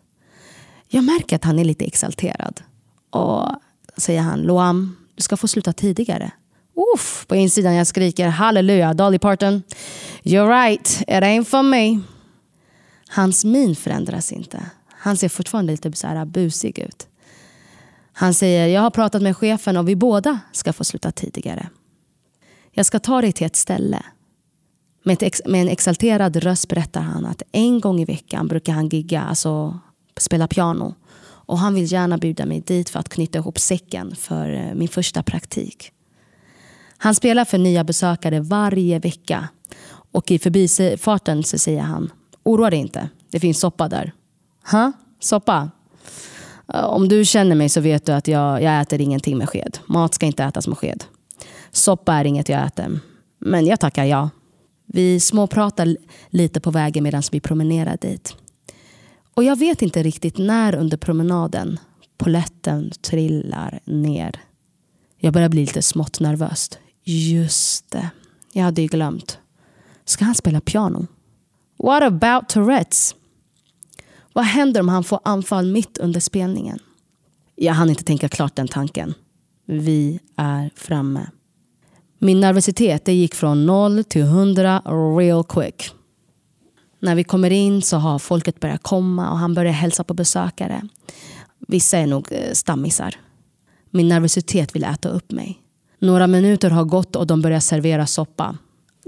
Jag 0.88 1.04
märker 1.04 1.36
att 1.36 1.44
han 1.44 1.60
är 1.60 1.66
lite 1.66 1.86
exalterad. 1.86 2.62
Och 3.10 3.50
säger 3.98 4.22
han, 4.22 4.42
Loam, 4.42 4.96
du 5.16 5.24
ska 5.24 5.38
få 5.38 5.48
sluta 5.48 5.74
tidigare. 5.74 6.32
Uff, 6.96 7.26
på 7.28 7.36
insidan 7.36 7.76
jag 7.76 7.88
skriker 7.88 8.28
halleluja, 8.28 8.94
Dolly 8.94 9.20
Parton. 9.20 9.64
You're 10.24 10.68
right, 10.68 11.02
it 11.02 11.08
ain't 11.08 11.44
for 11.44 11.64
me. 11.64 12.00
Hans 13.10 13.46
min 13.46 13.76
förändras 13.76 14.32
inte. 14.32 14.66
Han 14.90 15.18
ser 15.18 15.30
fortfarande 15.30 15.72
lite 15.72 15.92
så 15.94 16.08
här 16.08 16.26
busig 16.26 16.80
ut. 16.80 17.08
Han 18.20 18.34
säger, 18.34 18.68
jag 18.68 18.82
har 18.82 18.90
pratat 18.90 19.22
med 19.22 19.38
chefen 19.38 19.78
och 19.78 19.88
vi 19.88 19.96
båda 19.96 20.40
ska 20.52 20.74
få 20.74 20.84
sluta 20.84 21.12
tidigare. 21.12 21.70
Jag 22.72 22.86
ska 22.86 23.00
ta 23.00 23.22
dig 23.22 23.32
till 23.32 23.48
ett 23.48 23.56
ställe. 23.56 24.04
Med, 25.04 25.24
ett, 25.24 25.42
med 25.46 25.62
en 25.62 25.68
exalterad 25.68 26.36
röst 26.36 26.68
berättar 26.68 27.02
han 27.02 27.26
att 27.26 27.42
en 27.52 27.80
gång 27.80 28.00
i 28.00 28.06
veckan 28.06 28.48
brukar 28.48 28.74
han 28.74 28.90
gigga, 28.90 29.22
alltså 29.22 29.80
spela 30.18 30.48
piano. 30.48 30.96
Och 31.20 31.60
han 31.60 31.74
vill 31.74 31.92
gärna 31.92 32.18
bjuda 32.18 32.46
mig 32.46 32.62
dit 32.62 32.90
för 32.90 33.00
att 33.00 33.10
knyta 33.10 33.38
ihop 33.38 33.60
säcken 33.60 34.16
för 34.16 34.50
eh, 34.54 34.74
min 34.76 34.88
första 34.88 35.24
praktik. 35.24 35.92
Han 36.98 37.16
spelar 37.16 37.46
för 37.46 37.58
nya 37.58 37.84
besökare 37.84 38.40
varje 38.40 39.00
vecka. 39.00 39.48
Och 40.12 40.32
i 40.32 40.40
förbifarten 40.40 41.44
så 41.44 41.58
säger 41.58 41.82
han, 41.82 42.12
oroa 42.44 42.70
dig 42.70 42.80
inte, 42.80 43.10
det 43.32 43.40
finns 43.40 43.60
soppa 43.60 43.88
där. 43.88 44.12
Ha? 44.72 44.92
Soppa? 45.20 45.70
Eh, 46.74 46.84
om 46.84 47.08
du 47.08 47.26
känner 47.26 47.56
mig 47.56 47.70
så 47.70 47.82
vet 47.82 48.06
du 48.06 48.12
att 48.12 48.28
jag, 48.28 48.64
jag 48.64 48.82
äter 48.82 49.02
ingenting 49.02 49.38
med 49.38 49.50
sked. 49.50 49.78
Mat 49.86 50.14
ska 50.14 50.26
inte 50.26 50.44
ätas 50.44 50.68
med 50.68 50.78
sked. 50.78 51.04
Soppa 51.72 52.14
är 52.14 52.26
inget 52.26 52.50
jag 52.50 52.66
äter. 52.68 53.00
Men 53.40 53.66
jag 53.66 53.80
tackar 53.80 54.06
ja. 54.06 54.30
Vi 54.86 55.20
småpratar 55.20 55.98
lite 56.30 56.60
på 56.60 56.72
vägen 56.72 57.04
medan 57.04 57.24
vi 57.32 57.40
promenerar 57.40 57.98
dit. 58.02 58.36
Och 59.34 59.44
jag 59.44 59.60
vet 59.60 59.82
inte 59.82 60.04
riktigt 60.04 60.38
när 60.38 60.76
under 60.76 60.98
promenaden 60.98 61.80
poletten 62.18 62.92
trillar 63.02 63.80
ner. 63.86 64.40
Jag 65.18 65.34
börjar 65.34 65.50
bli 65.50 65.62
lite 65.62 65.82
smått 65.82 66.20
nervös. 66.20 66.70
Just 67.04 67.92
det, 67.92 68.10
jag 68.54 68.64
hade 68.64 68.82
ju 68.82 68.88
glömt. 68.88 69.40
Ska 70.06 70.26
han 70.26 70.36
spela 70.36 70.62
piano? 70.62 71.08
What 71.78 72.04
about 72.04 72.50
Tourettes? 72.50 73.16
Vad 74.38 74.46
händer 74.46 74.82
om 74.82 74.90
han 74.90 75.04
får 75.04 75.20
anfall 75.24 75.66
mitt 75.66 75.98
under 75.98 76.20
spelningen? 76.20 76.80
Jag 77.56 77.74
hann 77.74 77.90
inte 77.90 78.04
tänka 78.04 78.30
klart 78.30 78.56
den 78.56 78.68
tanken. 78.68 79.14
Vi 79.66 80.20
är 80.36 80.72
framme. 80.76 81.30
Min 82.20 82.40
nervositet 82.40 83.06
det 83.06 83.14
gick 83.14 83.36
från 83.36 83.66
noll 83.66 84.04
till 84.04 84.24
hundra 84.24 84.80
real 85.18 85.44
quick. 85.44 85.92
När 87.00 87.16
vi 87.16 87.24
kommer 87.24 87.50
in 87.50 87.82
så 87.82 87.98
har 87.98 88.20
folket 88.20 88.60
börjat 88.60 88.84
komma 88.84 89.32
och 89.32 89.38
han 89.38 89.54
börjar 89.54 89.72
hälsa 89.72 90.04
på 90.04 90.14
besökare. 90.14 90.88
Vissa 91.68 91.98
är 91.98 92.08
nog 92.08 92.28
eh, 92.32 92.54
stammisar. 92.54 93.16
Min 93.90 94.08
nervositet 94.08 94.76
vill 94.76 94.84
äta 94.84 95.10
upp 95.10 95.32
mig. 95.32 95.60
Några 96.00 96.28
minuter 96.28 96.70
har 96.70 96.86
gått 96.86 97.16
och 97.16 97.28
de 97.28 97.42
börjar 97.42 97.60
servera 97.60 98.08
soppa. 98.08 98.58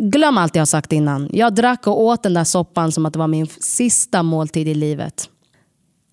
Glöm 0.02 0.38
allt 0.38 0.56
jag 0.56 0.62
har 0.62 0.66
sagt 0.66 0.94
innan. 0.94 1.30
Jag 1.34 1.56
drack 1.56 1.88
och 1.88 2.02
åt 2.02 2.24
den 2.24 2.34
där 2.34 2.44
soppan 2.44 2.92
som 2.92 3.06
att 3.06 3.14
det 3.14 3.20
var 3.20 3.28
min 3.28 3.48
sista 3.48 4.24
måltid 4.24 4.68
i 4.68 4.74
livet. 4.74 5.30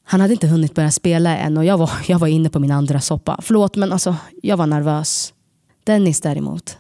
Han 0.04 0.20
hade 0.20 0.32
inte 0.32 0.46
hunnit 0.46 0.74
börja 0.74 0.90
spela 0.90 1.36
än 1.36 1.56
och 1.56 1.64
jag 1.64 1.78
var, 1.78 1.90
jag 2.08 2.18
var 2.18 2.26
inne 2.26 2.50
på 2.50 2.58
min 2.58 2.70
andra 2.70 3.00
soppa. 3.00 3.38
Förlåt 3.42 3.76
men 3.76 3.92
alltså, 3.92 4.16
jag 4.42 4.56
var 4.56 4.66
nervös. 4.66 5.34
Dennis 5.84 6.20
däremot, 6.20 6.78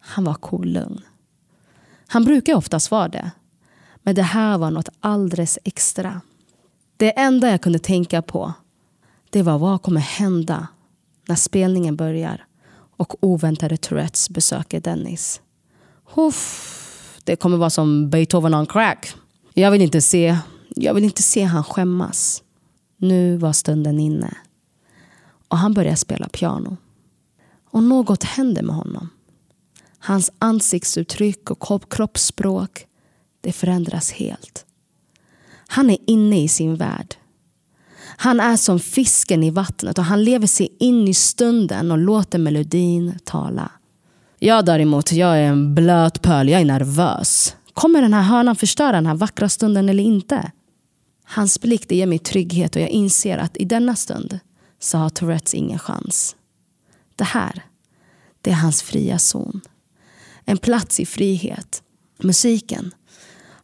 han 0.00 0.24
var 0.24 0.34
cool 0.34 0.68
lugn. 0.68 1.00
Han 2.06 2.24
brukar 2.24 2.54
oftast 2.54 2.90
vara 2.90 3.08
det. 3.08 3.30
Men 4.02 4.14
det 4.14 4.22
här 4.22 4.58
var 4.58 4.70
något 4.70 4.88
alldeles 5.00 5.58
extra. 5.64 6.20
Det 6.96 7.18
enda 7.18 7.50
jag 7.50 7.62
kunde 7.62 7.78
tänka 7.78 8.22
på 8.22 8.52
det 9.30 9.42
var 9.42 9.58
vad 9.58 9.82
kommer 9.82 10.00
hända 10.00 10.68
när 11.28 11.36
spelningen 11.36 11.96
börjar 11.96 12.44
och 12.96 13.24
oväntade 13.24 13.76
Tourettes 13.76 14.30
besöker 14.30 14.80
Dennis. 14.80 15.40
Uff, 16.16 17.20
det 17.24 17.36
kommer 17.36 17.56
vara 17.56 17.70
som 17.70 18.10
Beethoven 18.10 18.54
on 18.54 18.66
crack. 18.66 19.14
Jag 19.54 19.70
vill 19.70 19.82
inte 19.82 20.00
se, 20.00 20.38
jag 20.68 20.94
vill 20.94 21.04
inte 21.04 21.22
se 21.22 21.42
han 21.42 21.64
skämmas. 21.64 22.42
Nu 22.96 23.36
var 23.36 23.52
stunden 23.52 24.00
inne. 24.00 24.36
Och 25.48 25.58
han 25.58 25.74
började 25.74 25.96
spela 25.96 26.28
piano. 26.28 26.76
Och 27.70 27.82
något 27.82 28.24
hände 28.24 28.62
med 28.62 28.76
honom. 28.76 29.08
Hans 29.98 30.32
ansiktsuttryck 30.38 31.50
och 31.50 31.92
kroppsspråk 31.92 32.86
det 33.40 33.52
förändras 33.52 34.12
helt. 34.12 34.64
Han 35.66 35.90
är 35.90 35.98
inne 36.06 36.42
i 36.42 36.48
sin 36.48 36.76
värld. 36.76 37.14
Han 38.16 38.40
är 38.40 38.56
som 38.56 38.80
fisken 38.80 39.42
i 39.42 39.50
vattnet 39.50 39.98
och 39.98 40.04
han 40.04 40.24
lever 40.24 40.46
sig 40.46 40.76
in 40.78 41.08
i 41.08 41.14
stunden 41.14 41.90
och 41.90 41.98
låter 41.98 42.38
melodin 42.38 43.18
tala. 43.24 43.70
Jag 44.38 44.64
däremot, 44.64 45.12
jag 45.12 45.38
är 45.38 45.42
en 45.42 45.74
blöt 45.74 46.22
pöl, 46.22 46.48
jag 46.48 46.60
är 46.60 46.64
nervös. 46.64 47.56
Kommer 47.74 48.02
den 48.02 48.14
här 48.14 48.22
hörnan 48.22 48.56
förstöra 48.56 48.92
den 48.92 49.06
här 49.06 49.14
vackra 49.14 49.48
stunden 49.48 49.88
eller 49.88 50.02
inte? 50.02 50.52
Hans 51.24 51.60
blick 51.60 51.88
det 51.88 51.96
ger 51.96 52.06
mig 52.06 52.18
trygghet 52.18 52.76
och 52.76 52.82
jag 52.82 52.88
inser 52.88 53.38
att 53.38 53.56
i 53.56 53.64
denna 53.64 53.96
stund 53.96 54.38
så 54.78 54.98
har 54.98 55.08
Tourettes 55.08 55.54
ingen 55.54 55.78
chans. 55.78 56.36
Det 57.16 57.24
här, 57.24 57.62
det 58.40 58.50
är 58.50 58.54
hans 58.54 58.82
fria 58.82 59.18
zon. 59.18 59.60
En 60.44 60.58
plats 60.58 61.00
i 61.00 61.06
frihet. 61.06 61.82
Musiken 62.18 62.94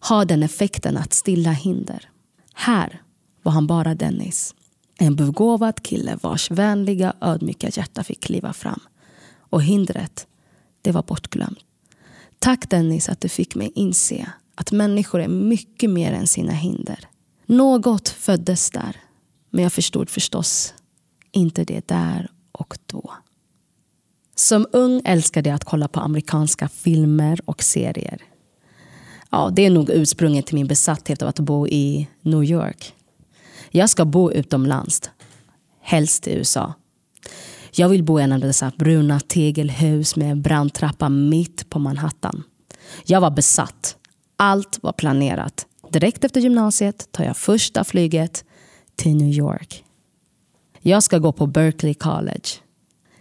har 0.01 0.25
den 0.25 0.43
effekten 0.43 0.97
att 0.97 1.13
stilla 1.13 1.51
hinder. 1.51 2.09
Här 2.55 3.03
var 3.43 3.53
han 3.53 3.67
bara 3.67 3.95
Dennis. 3.95 4.55
En 4.99 5.17
begåvad 5.17 5.83
kille 5.83 6.19
vars 6.23 6.51
vänliga, 6.51 7.15
ödmjuka 7.21 7.69
hjärta 7.69 8.05
fick 8.05 8.21
kliva 8.21 8.53
fram. 8.53 8.81
Och 9.39 9.63
hindret, 9.63 10.27
det 10.83 10.93
var 10.93 11.03
bortglömt. 11.03 11.59
Tack 12.39 12.71
Dennis 12.71 13.09
att 13.09 13.21
du 13.21 13.29
fick 13.29 13.55
mig 13.55 13.73
inse 13.75 14.33
att 14.55 14.73
människor 14.73 15.21
är 15.21 15.29
mycket 15.29 15.91
mer 15.91 16.13
än 16.13 16.27
sina 16.27 16.53
hinder. 16.53 17.09
Något 17.47 18.09
föddes 18.09 18.71
där, 18.71 18.97
men 19.51 19.63
jag 19.63 19.73
förstod 19.73 20.11
förstås 20.11 20.75
inte 21.33 21.65
det 21.65 21.89
där 21.89 22.31
och 22.53 22.79
då. 22.87 23.13
Som 24.35 24.67
ung 24.73 25.03
älskade 25.05 25.49
jag 25.49 25.57
att 25.57 25.65
kolla 25.65 25.89
på 25.89 26.01
amerikanska 26.01 26.69
filmer 26.69 27.41
och 27.45 27.63
serier. 27.63 28.23
Ja, 29.31 29.51
det 29.53 29.67
är 29.67 29.71
nog 29.71 29.91
ursprunget 29.91 30.47
till 30.47 30.55
min 30.55 30.67
besatthet 30.67 31.23
av 31.23 31.29
att 31.29 31.39
bo 31.39 31.69
i 31.69 32.09
New 32.21 32.45
York. 32.45 32.95
Jag 33.71 33.91
ska 33.91 34.05
bo 34.05 34.33
utomlands, 34.33 35.11
helst 35.81 36.29
i 36.29 36.35
USA. 36.35 36.75
Jag 37.73 37.89
vill 37.89 38.05
bo 38.05 38.21
i 38.21 38.23
en 38.23 38.33
av 38.33 38.41
dessa 38.41 38.73
bruna 38.77 39.21
tegelhus 39.21 40.17
med 40.17 40.31
en 40.31 40.43
brandtrappa 40.43 41.09
mitt 41.09 41.71
på 41.71 41.79
Manhattan. 41.79 42.43
Jag 43.05 43.21
var 43.21 43.31
besatt. 43.31 43.97
Allt 44.37 44.79
var 44.83 44.93
planerat. 44.93 45.67
Direkt 45.93 46.25
efter 46.25 46.41
gymnasiet 46.41 47.13
tar 47.13 47.25
jag 47.25 47.37
första 47.37 47.85
flyget 47.85 48.45
till 48.97 49.17
New 49.17 49.33
York. 49.33 49.85
Jag 50.81 51.03
ska 51.03 51.19
gå 51.19 51.33
på 51.33 51.47
Berkeley 51.47 51.95
College. 51.95 52.49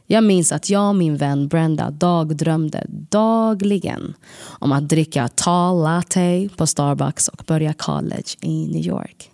Jag 0.06 0.24
minns 0.24 0.52
att 0.52 0.70
jag 0.70 0.90
och 0.90 0.96
min 0.96 1.18
vän 1.18 1.48
Brenda 1.48 1.92
dagdrömde 1.92 2.86
dagligen 2.90 4.14
om 4.42 4.72
att 4.72 4.90
dricka 4.90 5.28
tall 5.28 5.84
latte 5.84 6.50
på 6.58 6.68
Starbucks 6.68 7.28
och 7.28 7.44
börja 7.48 7.74
college 7.74 8.36
i 8.42 8.68
New 8.68 8.86
York. 8.86 9.32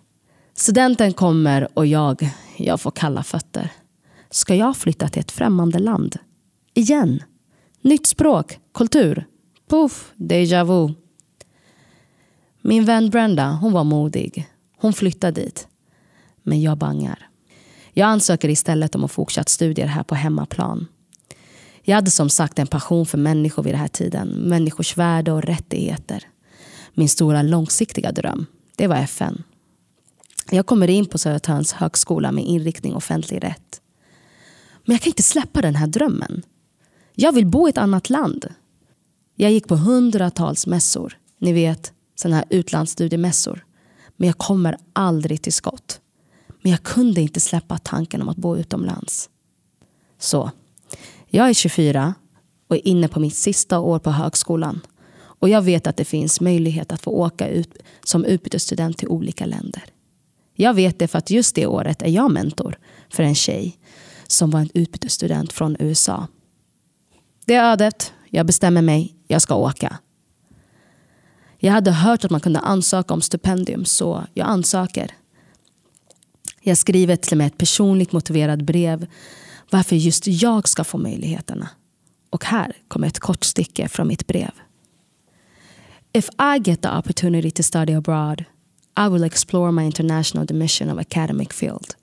Studenten 0.54 1.14
kommer 1.14 1.68
och 1.74 1.86
jag, 1.86 2.30
jag 2.58 2.82
får 2.82 2.92
kalla 2.92 3.24
fötter. 3.24 3.72
Ska 4.36 4.56
jag 4.56 4.78
flytta 4.78 5.08
till 5.08 5.20
ett 5.20 5.32
främmande 5.32 5.80
land? 5.80 6.18
Igen? 6.74 7.24
Nytt 7.82 8.08
språk, 8.08 8.60
kultur. 8.74 9.26
Puff, 9.70 10.14
déjà 10.16 10.64
vu. 10.64 10.94
Min 12.62 12.86
vän 12.86 13.10
Brenda, 13.10 13.52
hon 13.52 13.74
var 13.74 13.84
modig. 13.84 14.50
Hon 14.78 14.94
flyttade 14.94 15.42
dit. 15.42 15.68
Men 16.44 16.62
jag 16.62 16.78
bangar. 16.78 17.30
Jag 17.94 18.08
ansöker 18.08 18.50
istället 18.50 18.96
om 18.96 19.04
att 19.04 19.12
fortsätta 19.12 19.50
studier 19.50 19.88
här 19.88 20.04
på 20.04 20.16
hemmaplan. 20.16 20.88
Jag 21.82 21.96
hade 21.96 22.12
som 22.12 22.30
sagt 22.30 22.60
en 22.60 22.68
passion 22.68 23.06
för 23.06 23.18
människor 23.18 23.64
vid 23.64 23.74
den 23.74 23.82
här 23.82 23.88
tiden. 23.88 24.28
Människors 24.28 24.98
värde 24.98 25.32
och 25.32 25.44
rättigheter. 25.44 26.24
Min 26.94 27.10
stora 27.10 27.42
långsiktiga 27.42 28.12
dröm, 28.12 28.46
det 28.76 28.88
var 28.88 28.96
FN. 28.96 29.44
Jag 30.52 30.66
kommer 30.66 30.90
in 30.90 31.06
på 31.06 31.18
Södertörns 31.18 31.74
högskola 31.74 32.32
med 32.32 32.44
inriktning 32.44 32.96
offentlig 32.96 33.44
rätt. 33.44 33.82
Men 34.86 34.94
jag 34.94 35.02
kan 35.02 35.10
inte 35.10 35.24
släppa 35.24 35.62
den 35.62 35.76
här 35.76 35.88
drömmen. 35.88 36.44
Jag 37.16 37.32
vill 37.32 37.46
bo 37.46 37.68
i 37.68 37.70
ett 37.70 37.78
annat 37.78 38.10
land. 38.10 38.54
Jag 39.36 39.52
gick 39.52 39.68
på 39.68 39.76
hundratals 39.76 40.68
mässor. 40.68 41.18
Ni 41.40 41.54
vet, 41.54 41.94
sådana 42.16 42.36
här 42.36 42.46
utlandsstudiemässor. 42.50 43.66
Men 44.18 44.28
jag 44.28 44.38
kommer 44.38 44.78
aldrig 44.94 45.42
till 45.42 45.54
skott. 45.54 46.00
Men 46.62 46.72
jag 46.72 46.84
kunde 46.84 47.22
inte 47.22 47.40
släppa 47.40 47.78
tanken 47.78 48.22
om 48.22 48.30
att 48.30 48.38
bo 48.38 48.58
utomlands. 48.58 49.30
Så, 50.20 50.52
jag 51.28 51.50
är 51.50 51.54
24 51.54 52.14
och 52.68 52.76
är 52.76 52.88
inne 52.88 53.08
på 53.08 53.20
mitt 53.20 53.36
sista 53.36 53.80
år 53.80 54.00
på 54.00 54.12
högskolan. 54.12 54.82
Och 55.18 55.50
jag 55.50 55.62
vet 55.62 55.88
att 55.88 55.98
det 55.98 56.06
finns 56.06 56.42
möjlighet 56.42 56.92
att 56.92 57.02
få 57.02 57.12
åka 57.12 57.48
ut 57.48 57.78
som 58.04 58.26
utbytesstudent 58.26 58.98
till 58.98 59.08
olika 59.08 59.46
länder. 59.46 59.84
Jag 60.56 60.74
vet 60.74 61.00
det 61.00 61.08
för 61.08 61.18
att 61.18 61.30
just 61.30 61.56
det 61.56 61.68
året 61.68 62.02
är 62.02 62.10
jag 62.10 62.32
mentor 62.32 62.78
för 63.10 63.24
en 63.24 63.36
tjej 63.36 63.78
som 64.28 64.50
var 64.52 64.60
en 64.60 64.70
utbytesstudent 64.74 65.54
från 65.54 65.76
USA. 65.80 66.28
Det 67.46 67.56
är 67.56 67.72
ödet. 67.72 68.14
Jag 68.30 68.46
bestämmer 68.46 68.82
mig. 68.82 69.16
Jag 69.28 69.42
ska 69.42 69.56
åka. 69.56 69.98
Jag 71.58 71.74
hade 71.74 71.92
hört 71.92 72.26
att 72.26 72.32
man 72.32 72.40
kunde 72.40 72.60
ansöka 72.60 73.14
om 73.14 73.22
stipendium 73.22 73.86
så 73.86 74.24
jag 74.34 74.48
ansöker. 74.48 75.12
Jag 76.62 76.78
skriver 76.78 77.16
till 77.16 77.34
och 77.34 77.38
med 77.38 77.48
ett 77.48 77.58
personligt 77.58 78.12
motiverat 78.12 78.62
brev 78.62 79.08
varför 79.72 79.96
just 79.96 80.28
jag 80.28 80.68
ska 80.68 80.84
få 80.84 80.98
möjligheterna. 80.98 81.70
Och 82.30 82.46
här 82.46 82.78
kommer 82.88 83.08
ett 83.08 83.20
kort 83.20 83.44
stycke 83.44 83.88
från 83.88 84.08
mitt 84.08 84.28
brev. 84.28 84.52
If 86.14 86.30
I 86.30 86.70
get 86.70 86.82
the 86.82 86.90
opportunity 86.90 87.52
to 87.52 87.64
study 87.64 87.94
abroad 87.94 88.44
I 88.98 89.10
will 89.10 89.24
explore 89.24 89.72
my 89.72 89.86
international 89.86 90.46
dimension 90.46 90.90
of 90.90 91.00
academic 91.00 91.54
field 91.54 91.96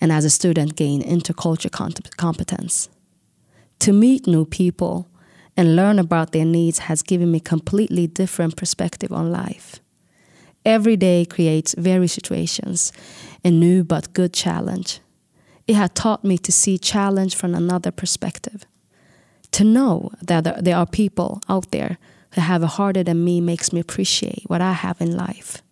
and 0.00 0.12
as 0.12 0.24
a 0.24 0.30
student 0.30 0.76
gain 0.76 1.02
intercultural 1.02 2.16
competence. 2.16 2.88
To 3.80 3.92
meet 3.92 4.26
new 4.26 4.44
people 4.44 5.08
and 5.56 5.76
learn 5.76 5.98
about 5.98 6.32
their 6.32 6.44
needs 6.44 6.80
has 6.80 7.02
given 7.02 7.30
me 7.30 7.40
completely 7.40 8.06
different 8.06 8.56
perspective 8.56 9.12
on 9.12 9.32
life. 9.32 9.80
Every 10.64 10.96
day 10.96 11.24
creates 11.24 11.74
various 11.78 12.12
situations, 12.12 12.92
a 13.44 13.50
new 13.50 13.84
but 13.84 14.12
good 14.12 14.32
challenge. 14.32 15.00
It 15.66 15.74
had 15.74 15.94
taught 15.94 16.24
me 16.24 16.38
to 16.38 16.52
see 16.52 16.78
challenge 16.78 17.34
from 17.34 17.54
another 17.54 17.90
perspective. 17.90 18.64
To 19.52 19.64
know 19.64 20.10
that 20.22 20.64
there 20.64 20.76
are 20.76 20.86
people 20.86 21.40
out 21.48 21.70
there 21.70 21.98
who 22.34 22.40
have 22.40 22.62
it 22.62 22.66
harder 22.66 23.02
than 23.02 23.24
me 23.24 23.40
makes 23.40 23.72
me 23.72 23.80
appreciate 23.80 24.44
what 24.46 24.60
I 24.60 24.72
have 24.72 25.00
in 25.00 25.16
life. 25.16 25.62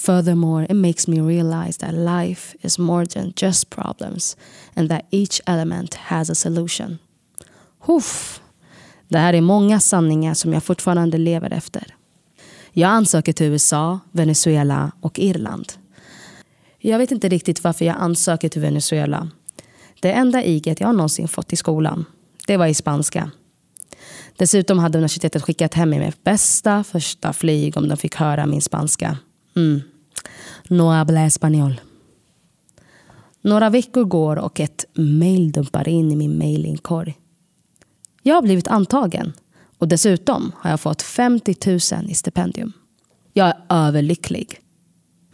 Furthermore, 0.00 0.64
it 0.64 0.76
makes 0.76 1.08
me 1.08 1.20
realize 1.20 1.78
that 1.78 1.94
life 1.94 2.56
is 2.60 2.78
more 2.78 3.06
than 3.06 3.32
just 3.36 3.70
problems 3.70 4.36
and 4.74 4.88
that 4.88 5.04
each 5.10 5.40
element 5.46 5.94
has 5.94 6.30
a 6.30 6.34
solution. 6.34 6.98
Huff. 7.78 8.40
Det 9.08 9.18
här 9.18 9.34
är 9.34 9.40
många 9.40 9.80
sanningar 9.80 10.34
som 10.34 10.52
jag 10.52 10.64
fortfarande 10.64 11.18
lever 11.18 11.52
efter. 11.52 11.94
Jag 12.72 12.90
ansöker 12.90 13.32
till 13.32 13.46
USA, 13.46 14.00
Venezuela 14.12 14.92
och 15.00 15.18
Irland. 15.18 15.72
Jag 16.78 16.98
vet 16.98 17.10
inte 17.10 17.28
riktigt 17.28 17.64
varför 17.64 17.84
jag 17.84 17.96
ansöker 17.98 18.48
till 18.48 18.62
Venezuela. 18.62 19.30
Det 20.00 20.12
enda 20.12 20.44
iget 20.44 20.80
jag 20.80 20.94
någonsin 20.94 21.28
fått 21.28 21.52
i 21.52 21.56
skolan, 21.56 22.04
det 22.46 22.56
var 22.56 22.66
i 22.66 22.74
spanska. 22.74 23.30
Dessutom 24.36 24.78
hade 24.78 24.98
universitetet 24.98 25.42
skickat 25.42 25.74
hem 25.74 25.90
mig 25.90 25.98
med 25.98 26.14
bästa 26.24 26.84
första 26.84 27.32
flyg 27.32 27.76
om 27.76 27.88
de 27.88 27.96
fick 27.96 28.16
höra 28.16 28.46
min 28.46 28.62
spanska. 28.62 29.18
Mm. 29.56 29.80
No 30.68 30.82
habla 30.82 31.26
español. 31.26 31.80
Några 33.42 33.70
veckor 33.70 34.04
går 34.04 34.36
och 34.36 34.60
ett 34.60 34.84
mail 34.94 35.52
dumpar 35.52 35.88
in 35.88 36.12
i 36.12 36.16
min 36.16 36.38
mailinkorg. 36.38 37.18
Jag 38.22 38.34
har 38.34 38.42
blivit 38.42 38.68
antagen 38.68 39.32
och 39.78 39.88
dessutom 39.88 40.52
har 40.56 40.70
jag 40.70 40.80
fått 40.80 41.02
50 41.02 41.56
000 41.66 42.10
i 42.10 42.14
stipendium. 42.14 42.72
Jag 43.32 43.48
är 43.48 43.62
överlycklig. 43.68 44.60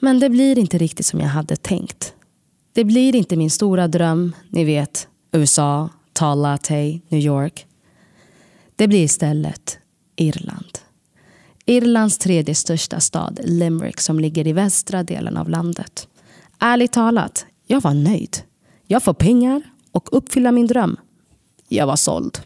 Men 0.01 0.21
det 0.21 0.31
blir 0.31 0.59
inte 0.59 0.79
riktigt 0.79 1.07
som 1.07 1.21
jag 1.21 1.29
hade 1.29 1.57
tänkt. 1.57 2.15
Det 2.73 2.85
blir 2.85 3.17
inte 3.17 3.37
min 3.37 3.51
stora 3.51 3.89
dröm, 3.89 4.33
ni 4.51 4.65
vet, 4.65 5.09
USA, 5.33 5.89
tall 6.13 6.43
latte, 6.43 7.01
New 7.09 7.21
York. 7.21 7.67
Det 8.77 8.89
blir 8.89 9.05
istället 9.05 9.79
Irland. 10.17 10.79
Irlands 11.69 12.19
tredje 12.19 12.55
största 12.55 13.01
stad, 13.01 13.41
Limerick, 13.43 14.01
som 14.01 14.21
ligger 14.21 14.47
i 14.47 14.53
västra 14.53 15.03
delen 15.03 15.37
av 15.37 15.49
landet. 15.49 16.09
Ärligt 16.59 16.93
talat, 16.93 17.47
jag 17.67 17.81
var 17.81 17.95
nöjd. 17.95 18.37
Jag 18.87 19.03
får 19.03 19.15
pengar 19.15 19.63
och 19.93 20.09
uppfylla 20.13 20.53
min 20.53 20.67
dröm. 20.67 20.97
Jag 21.69 21.87
var 21.87 21.97
såld. 21.97 22.39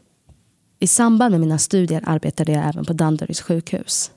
I 0.78 0.86
samband 0.86 1.30
med 1.30 1.40
mina 1.40 1.58
studier 1.58 2.02
arbetade 2.06 2.52
jag 2.52 2.68
även 2.68 2.84
på 2.84 2.92
Danderyds 2.92 3.40
sjukhus. 3.40 4.10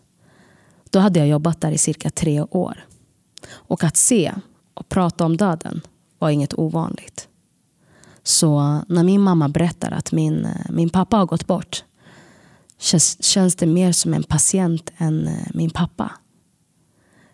Då 0.90 1.00
hade 1.00 1.20
jag 1.20 1.28
jobbat 1.28 1.62
där 1.62 1.72
i 1.72 1.78
cirka 1.78 2.10
tre 2.10 2.42
år. 2.42 2.86
Och 3.52 3.84
att 3.84 3.98
se 3.98 4.34
och 4.74 4.90
prata 4.90 5.26
om 5.26 5.38
döden 5.38 5.82
var 6.20 6.30
inget 6.30 6.54
ovanligt. 6.54 7.28
Så 8.24 8.82
när 8.88 9.04
min 9.04 9.22
mamma 9.22 9.50
berättar 9.50 9.92
att 9.92 10.12
min, 10.12 10.46
eh, 10.46 10.72
min 10.72 10.90
pappa 10.90 11.18
har 11.18 11.26
gått 11.26 11.48
bort 11.48 11.84
känns, 12.84 13.24
känns 13.24 13.56
det 13.56 13.66
mer 13.66 13.92
som 13.92 14.14
en 14.14 14.24
patient 14.24 14.92
än 14.98 15.28
eh, 15.28 15.48
min 15.54 15.70
pappa. 15.70 16.12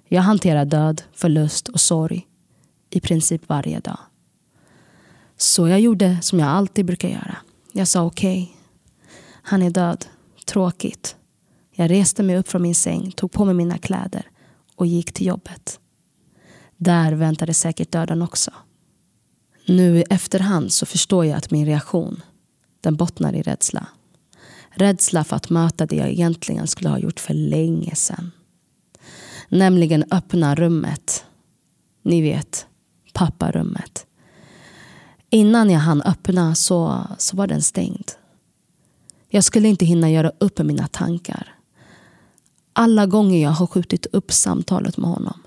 Jag 0.07 0.21
hanterar 0.21 0.65
död, 0.65 1.01
förlust 1.13 1.67
och 1.67 1.81
sorg 1.81 2.27
i 2.89 2.99
princip 2.99 3.49
varje 3.49 3.79
dag. 3.79 3.99
Så 5.37 5.67
jag 5.67 5.79
gjorde 5.79 6.17
som 6.21 6.39
jag 6.39 6.49
alltid 6.49 6.85
brukar 6.85 7.09
göra. 7.09 7.37
Jag 7.73 7.87
sa 7.87 8.03
okej, 8.03 8.43
okay, 8.43 8.55
han 9.43 9.61
är 9.61 9.69
död. 9.69 10.05
Tråkigt. 10.45 11.15
Jag 11.71 11.91
reste 11.91 12.23
mig 12.23 12.37
upp 12.37 12.47
från 12.47 12.61
min 12.61 12.75
säng, 12.75 13.11
tog 13.11 13.31
på 13.31 13.45
mig 13.45 13.53
mina 13.53 13.77
kläder 13.77 14.29
och 14.75 14.87
gick 14.87 15.11
till 15.11 15.27
jobbet. 15.27 15.79
Där 16.77 17.13
väntade 17.13 17.53
säkert 17.53 17.91
döden 17.91 18.21
också. 18.21 18.51
Nu 19.65 19.97
i 19.97 20.03
efterhand 20.09 20.73
så 20.73 20.85
förstår 20.85 21.25
jag 21.25 21.37
att 21.37 21.51
min 21.51 21.65
reaktion 21.65 22.21
den 22.81 22.95
bottnar 22.95 23.33
i 23.33 23.41
rädsla. 23.41 23.87
Rädsla 24.79 25.23
för 25.23 25.35
att 25.35 25.49
möta 25.49 25.85
det 25.85 25.95
jag 25.95 26.09
egentligen 26.09 26.67
skulle 26.67 26.89
ha 26.89 26.99
gjort 26.99 27.19
för 27.19 27.33
länge 27.33 27.95
sedan. 27.95 28.31
Nämligen 29.49 30.03
öppna 30.11 30.55
rummet. 30.55 31.25
Ni 32.03 32.21
vet, 32.21 32.67
papparummet. 33.13 34.05
Innan 35.29 35.69
jag 35.69 35.79
hann 35.79 36.01
öppna 36.01 36.55
så, 36.55 37.07
så 37.17 37.37
var 37.37 37.47
den 37.47 37.61
stängd. 37.61 38.11
Jag 39.29 39.43
skulle 39.43 39.67
inte 39.67 39.85
hinna 39.85 40.09
göra 40.11 40.31
upp 40.39 40.57
med 40.57 40.67
mina 40.67 40.87
tankar. 40.87 41.55
Alla 42.73 43.05
gånger 43.05 43.43
jag 43.43 43.51
har 43.51 43.67
skjutit 43.67 44.05
upp 44.05 44.31
samtalet 44.31 44.97
med 44.97 45.09
honom. 45.09 45.41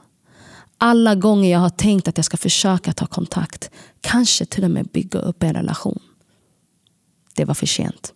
Alla 0.79 1.15
gånger 1.15 1.53
jag 1.53 1.59
har 1.59 1.71
tänkt 1.71 2.09
att 2.09 2.19
jag 2.19 2.25
ska 2.25 2.37
försöka 2.37 2.93
ta 2.93 3.07
kontakt. 3.07 3.71
Kanske 4.01 4.47
till 4.47 4.65
och 4.65 4.71
med 4.71 4.87
bygga 4.87 5.19
upp 5.19 5.43
en 5.43 5.55
relation. 5.55 5.99
Det 7.35 7.45
var 7.45 7.55
för 7.55 7.67
sent. 7.67 8.15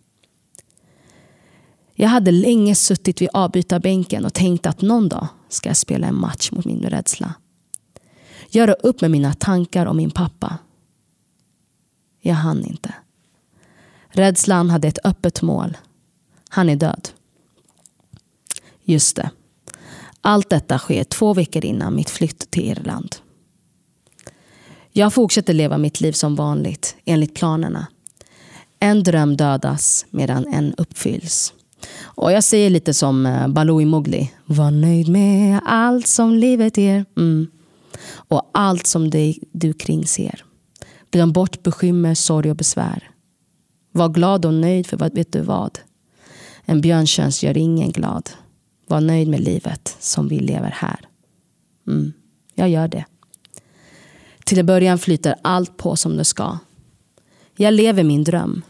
Jag 1.99 2.09
hade 2.09 2.31
länge 2.31 2.75
suttit 2.75 3.21
vid 3.21 3.29
avbytarbänken 3.33 4.25
och 4.25 4.33
tänkt 4.33 4.65
att 4.65 4.81
någon 4.81 5.09
dag 5.09 5.27
ska 5.49 5.69
jag 5.69 5.77
spela 5.77 6.07
en 6.07 6.19
match 6.19 6.51
mot 6.51 6.65
min 6.65 6.81
rädsla. 6.83 7.33
Göra 8.49 8.73
upp 8.73 9.01
med 9.01 9.11
mina 9.11 9.33
tankar 9.33 9.85
om 9.85 9.97
min 9.97 10.11
pappa. 10.11 10.57
Jag 12.21 12.35
hann 12.35 12.65
inte. 12.65 12.93
Rädslan 14.09 14.69
hade 14.69 14.87
ett 14.87 15.05
öppet 15.05 15.41
mål. 15.41 15.77
Han 16.49 16.69
är 16.69 16.75
död. 16.75 17.09
Just 18.83 19.15
det. 19.15 19.29
Allt 20.21 20.49
detta 20.49 20.79
sker 20.79 21.03
två 21.03 21.33
veckor 21.33 21.65
innan 21.65 21.95
mitt 21.95 22.09
flytt 22.09 22.51
till 22.51 22.63
Irland. 22.63 23.15
Jag 24.91 25.13
fortsätter 25.13 25.53
leva 25.53 25.77
mitt 25.77 26.01
liv 26.01 26.11
som 26.11 26.35
vanligt, 26.35 26.95
enligt 27.05 27.35
planerna. 27.35 27.87
En 28.79 29.03
dröm 29.03 29.37
dödas 29.37 30.05
medan 30.09 30.47
en 30.53 30.73
uppfylls. 30.73 31.53
Och 32.01 32.31
jag 32.31 32.43
säger 32.43 32.69
lite 32.69 32.93
som 32.93 33.25
eh, 33.25 33.47
Baloo 33.47 33.81
i 33.81 33.85
Mowgli. 33.85 34.31
Var 34.45 34.71
nöjd 34.71 35.07
med 35.07 35.59
allt 35.65 36.07
som 36.07 36.33
livet 36.33 36.77
ger. 36.77 37.05
Mm. 37.17 37.47
Och 38.09 38.49
allt 38.53 38.87
som 38.87 39.09
dig, 39.09 39.39
du 39.51 39.73
kring 39.73 40.07
ser. 40.07 40.43
Glöm 41.11 41.31
bort 41.31 41.63
bekymmer, 41.63 42.15
sorg 42.15 42.49
och 42.49 42.55
besvär. 42.55 43.11
Var 43.91 44.09
glad 44.09 44.45
och 44.45 44.53
nöjd 44.53 44.87
för 44.87 44.97
vad, 44.97 45.13
vet 45.13 45.31
du 45.31 45.41
vad? 45.41 45.79
En 46.65 46.81
björntjänst 46.81 47.43
gör 47.43 47.57
ingen 47.57 47.91
glad. 47.91 48.29
Var 48.87 49.01
nöjd 49.01 49.27
med 49.27 49.39
livet 49.39 49.95
som 49.99 50.27
vi 50.27 50.39
lever 50.39 50.71
här. 50.75 50.99
Mm, 51.87 52.13
jag 52.55 52.69
gör 52.69 52.87
det. 52.87 53.05
Till 54.45 54.59
en 54.59 54.65
början 54.65 54.97
flyter 54.97 55.35
allt 55.41 55.77
på 55.77 55.95
som 55.95 56.17
det 56.17 56.25
ska. 56.25 56.57
Jag 57.57 57.73
lever 57.73 58.03
min 58.03 58.23
dröm. 58.23 58.61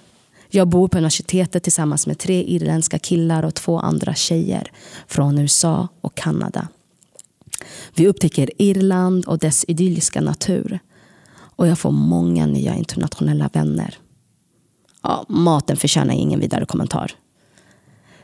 Jag 0.58 0.67
bor 0.67 0.88
på 0.88 0.98
universitetet 0.98 1.63
tillsammans 1.63 2.08
med 2.08 2.17
tre 2.20 2.43
irländska 2.43 3.00
killar 3.00 3.43
och 3.43 3.56
två 3.56 3.80
andra 3.80 4.13
tjejer 4.13 4.72
från 5.08 5.38
USA 5.39 5.88
och 6.02 6.15
Kanada. 6.15 6.67
Vi 7.96 8.08
upptäcker 8.08 8.50
Irland 8.58 9.26
och 9.26 9.39
dess 9.39 9.65
idylliska 9.67 10.22
natur. 10.22 10.80
Och 11.30 11.67
jag 11.67 11.80
får 11.80 11.91
många 11.91 12.46
nya 12.46 12.76
internationella 12.76 13.50
vänner. 13.54 13.98
Ja, 15.04 15.26
maten 15.30 15.78
förtjänar 15.78 16.13
ingen 16.13 16.39
vidare 16.39 16.65
kommentar. 16.65 17.12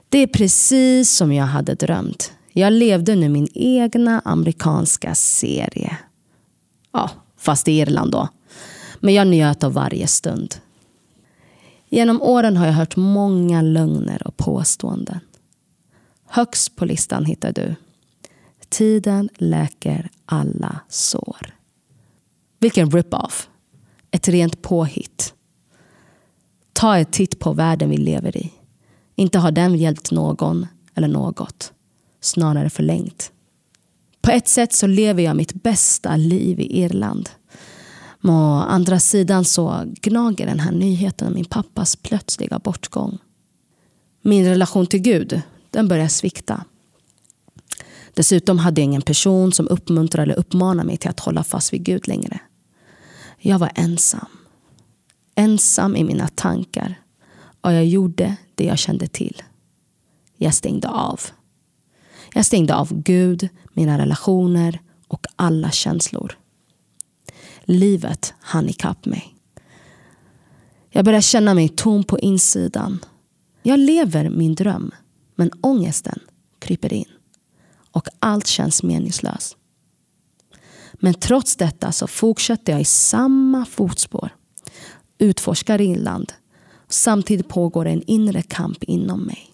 Det 0.10 0.18
är 0.18 0.28
precis 0.28 1.16
som 1.16 1.34
jag 1.34 1.46
hade 1.46 1.76
drömt. 1.76 2.34
Jag 2.54 2.74
levde 2.74 3.16
nu 3.16 3.30
min 3.30 3.48
egna 3.54 4.22
amerikanska 4.26 5.16
serie. 5.16 5.98
Ja, 6.94 7.10
fast 7.38 7.68
i 7.68 7.72
Irland 7.72 8.12
då. 8.12 8.28
Men 9.00 9.14
jag 9.14 9.28
njöt 9.28 9.64
av 9.64 9.74
varje 9.74 10.08
stund. 10.08 10.56
Genom 11.94 12.22
åren 12.22 12.58
har 12.58 12.66
jag 12.66 12.74
hört 12.74 12.96
många 12.96 13.62
lögner 13.62 14.28
och 14.28 14.38
påståenden. 14.38 15.20
Högst 16.26 16.76
på 16.76 16.86
listan 16.86 17.26
hittar 17.26 17.52
du 17.54 17.76
Tiden 18.70 19.30
läker 19.38 20.10
alla 20.26 20.80
sår. 20.90 21.56
Vilken 22.60 22.92
rip-off. 22.92 23.50
Ett 24.12 24.28
rent 24.28 24.62
påhitt. 24.62 25.34
Ta 26.74 26.98
ett 26.98 27.12
titt 27.12 27.40
på 27.40 27.54
världen 27.54 27.90
vi 27.90 27.98
lever 27.98 28.38
i. 28.38 28.54
Inte 29.16 29.40
har 29.40 29.52
den 29.52 29.76
hjälpt 29.76 30.12
någon 30.12 30.68
eller 30.96 31.08
något. 31.08 31.74
Snarare 32.22 32.70
förlängt. 32.70 33.32
På 34.22 34.32
ett 34.32 34.48
sätt 34.48 34.74
så 34.74 34.88
lever 34.88 35.24
jag 35.24 35.36
mitt 35.36 35.54
bästa 35.54 36.16
liv 36.16 36.60
i 36.60 36.82
Irland. 36.82 37.30
Men 38.26 38.36
å 38.36 38.64
andra 38.70 39.00
sidan 39.00 39.46
så 39.46 39.84
gnager 40.02 40.46
den 40.46 40.60
här 40.60 40.72
nyheten 40.72 41.28
om 41.28 41.34
min 41.34 41.46
pappas 41.46 41.96
plötsliga 41.96 42.60
bortgång. 42.60 43.18
Min 44.22 44.46
relation 44.46 44.88
till 44.88 45.02
Gud, 45.02 45.42
den 45.70 45.88
börjar 45.88 46.08
svikta. 46.08 46.66
Dessutom 48.14 48.60
hade 48.60 48.82
jag 48.82 48.86
ingen 48.86 49.02
person 49.02 49.52
som 49.52 49.68
uppmuntrade 49.68 50.24
eller 50.24 50.40
uppmanade 50.40 50.88
mig 50.88 50.98
till 50.98 51.10
att 51.10 51.20
hålla 51.20 51.44
fast 51.44 51.74
vid 51.74 51.84
Gud 51.84 52.08
längre. 52.08 52.40
Jag 53.40 53.60
var 53.60 53.72
ensam. 53.76 54.28
Ensam 55.36 55.96
i 55.96 56.04
mina 56.04 56.28
tankar. 56.28 57.00
Och 57.62 57.74
jag 57.74 57.86
gjorde 57.86 58.36
det 58.56 58.66
jag 58.66 58.78
kände 58.78 59.08
till. 59.08 59.44
Jag 60.38 60.54
stängde 60.54 60.90
av. 60.90 61.22
Jag 62.34 62.46
stängde 62.46 62.76
av 62.76 62.94
Gud, 62.94 63.50
mina 63.74 63.98
relationer 63.98 64.80
och 65.08 65.26
alla 65.36 65.72
känslor. 65.72 66.38
Livet 67.64 68.34
hann 68.40 68.70
ikapp 68.70 69.06
mig. 69.06 69.36
Jag 70.90 71.06
började 71.06 71.22
känna 71.22 71.54
mig 71.54 71.70
tom 71.70 72.04
på 72.04 72.20
insidan. 72.20 73.00
Jag 73.64 73.80
lever 73.80 74.30
min 74.30 74.56
dröm, 74.56 74.92
men 75.36 75.52
ångesten 75.62 76.20
kryper 76.60 76.94
in. 76.94 77.10
Och 77.92 78.08
allt 78.20 78.48
känns 78.48 78.84
meningslöst. 78.84 79.58
Men 80.94 81.14
trots 81.14 81.56
detta 81.56 81.92
så 81.92 82.08
fortsätter 82.08 82.74
jag 82.74 82.82
i 82.82 82.86
samma 82.86 83.66
fotspår. 83.66 84.30
Utforskar 85.18 85.82
inland. 85.82 86.34
Samtidigt 86.88 87.48
pågår 87.48 87.86
en 87.86 88.04
inre 88.08 88.42
kamp 88.42 88.84
inom 88.84 89.22
mig. 89.22 89.52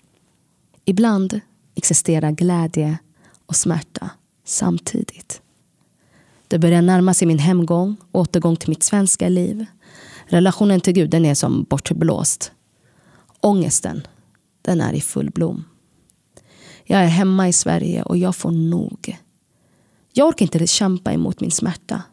Ibland 0.85 1.39
existerar 1.75 2.31
glädje 2.31 2.97
och 3.45 3.55
smärta 3.55 4.09
samtidigt. 4.45 5.41
Det 6.49 6.59
börjar 6.59 6.81
närma 6.81 7.13
sig 7.13 7.27
min 7.27 7.39
hemgång, 7.39 7.97
återgång 8.11 8.55
till 8.55 8.69
mitt 8.69 8.83
svenska 8.83 9.29
liv. 9.29 9.65
Relationen 10.25 10.81
till 10.81 10.93
Gud 10.93 11.09
den 11.09 11.25
är 11.25 11.35
som 11.35 11.63
bortblåst. 11.63 12.51
Ångesten, 13.41 14.07
den 14.61 14.81
är 14.81 14.93
i 14.93 15.01
full 15.01 15.31
blom. 15.31 15.63
Jag 16.83 17.01
är 17.01 17.07
hemma 17.07 17.47
i 17.47 17.53
Sverige 17.53 18.03
och 18.03 18.17
jag 18.17 18.35
får 18.35 18.51
nog. 18.51 19.17
Jag 20.13 20.27
orkar 20.27 20.45
inte 20.45 20.67
kämpa 20.67 21.13
emot 21.13 21.41
min 21.41 21.51
smärta. 21.51 22.03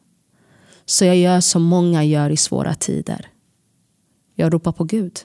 Så 0.85 1.05
jag 1.05 1.17
gör 1.17 1.41
som 1.41 1.63
många 1.63 2.05
gör 2.05 2.31
i 2.31 2.37
svåra 2.37 2.75
tider. 2.75 3.29
Jag 4.35 4.55
ropar 4.55 4.73
på 4.73 4.85
Gud. 4.85 5.21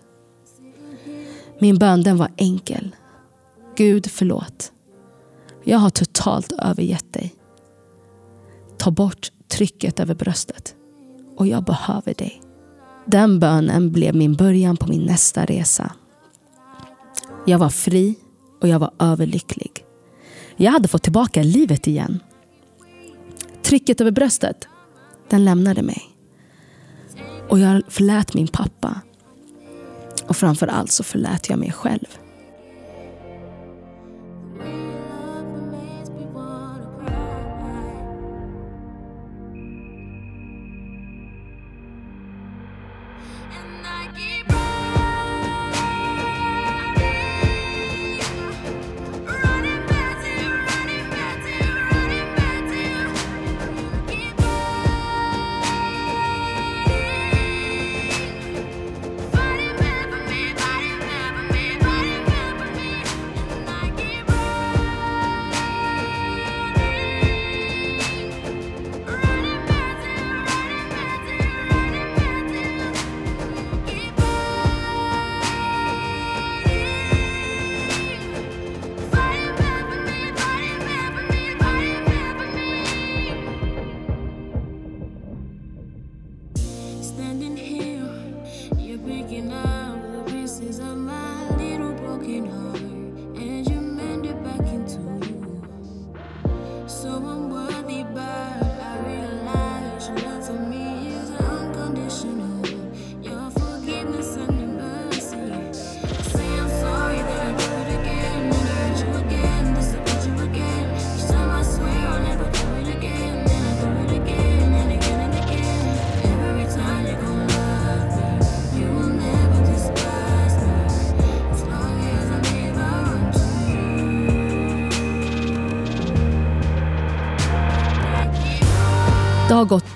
Min 1.60 1.78
bön 1.78 2.04
den 2.04 2.18
var 2.18 2.32
enkel. 2.38 2.96
Gud 3.76 4.12
förlåt. 4.12 4.72
Jag 5.64 5.78
har 5.78 5.90
totalt 5.90 6.52
övergett 6.52 7.14
dig. 7.14 7.36
Ta 8.82 8.92
bort 8.92 9.32
trycket 9.48 10.00
över 10.00 10.16
bröstet. 10.16 10.76
Och 11.38 11.48
jag 11.48 11.64
behöver 11.64 12.14
dig. 12.14 12.42
Den 13.06 13.40
bönen 13.40 13.92
blev 13.92 14.16
min 14.16 14.36
början 14.36 14.78
på 14.78 14.88
min 14.88 15.06
nästa 15.06 15.46
resa. 15.46 15.92
Jag 17.46 17.60
var 17.60 17.70
fri 17.70 18.16
och 18.62 18.68
jag 18.68 18.80
var 18.80 18.92
överlycklig. 19.00 19.86
Jag 20.56 20.72
hade 20.72 20.88
fått 20.88 21.04
tillbaka 21.04 21.44
livet 21.44 21.88
igen. 21.88 22.20
Trycket 23.64 24.02
över 24.02 24.12
bröstet, 24.12 24.68
den 25.30 25.46
lämnade 25.46 25.82
mig. 25.82 26.02
Och 27.50 27.60
jag 27.60 27.82
förlät 27.88 28.34
min 28.34 28.48
pappa. 28.48 29.02
Och 30.28 30.36
framför 30.36 30.68
allt 30.68 30.92
så 30.92 31.04
förlät 31.04 31.50
jag 31.50 31.60
mig 31.60 31.72
själv. 31.72 32.08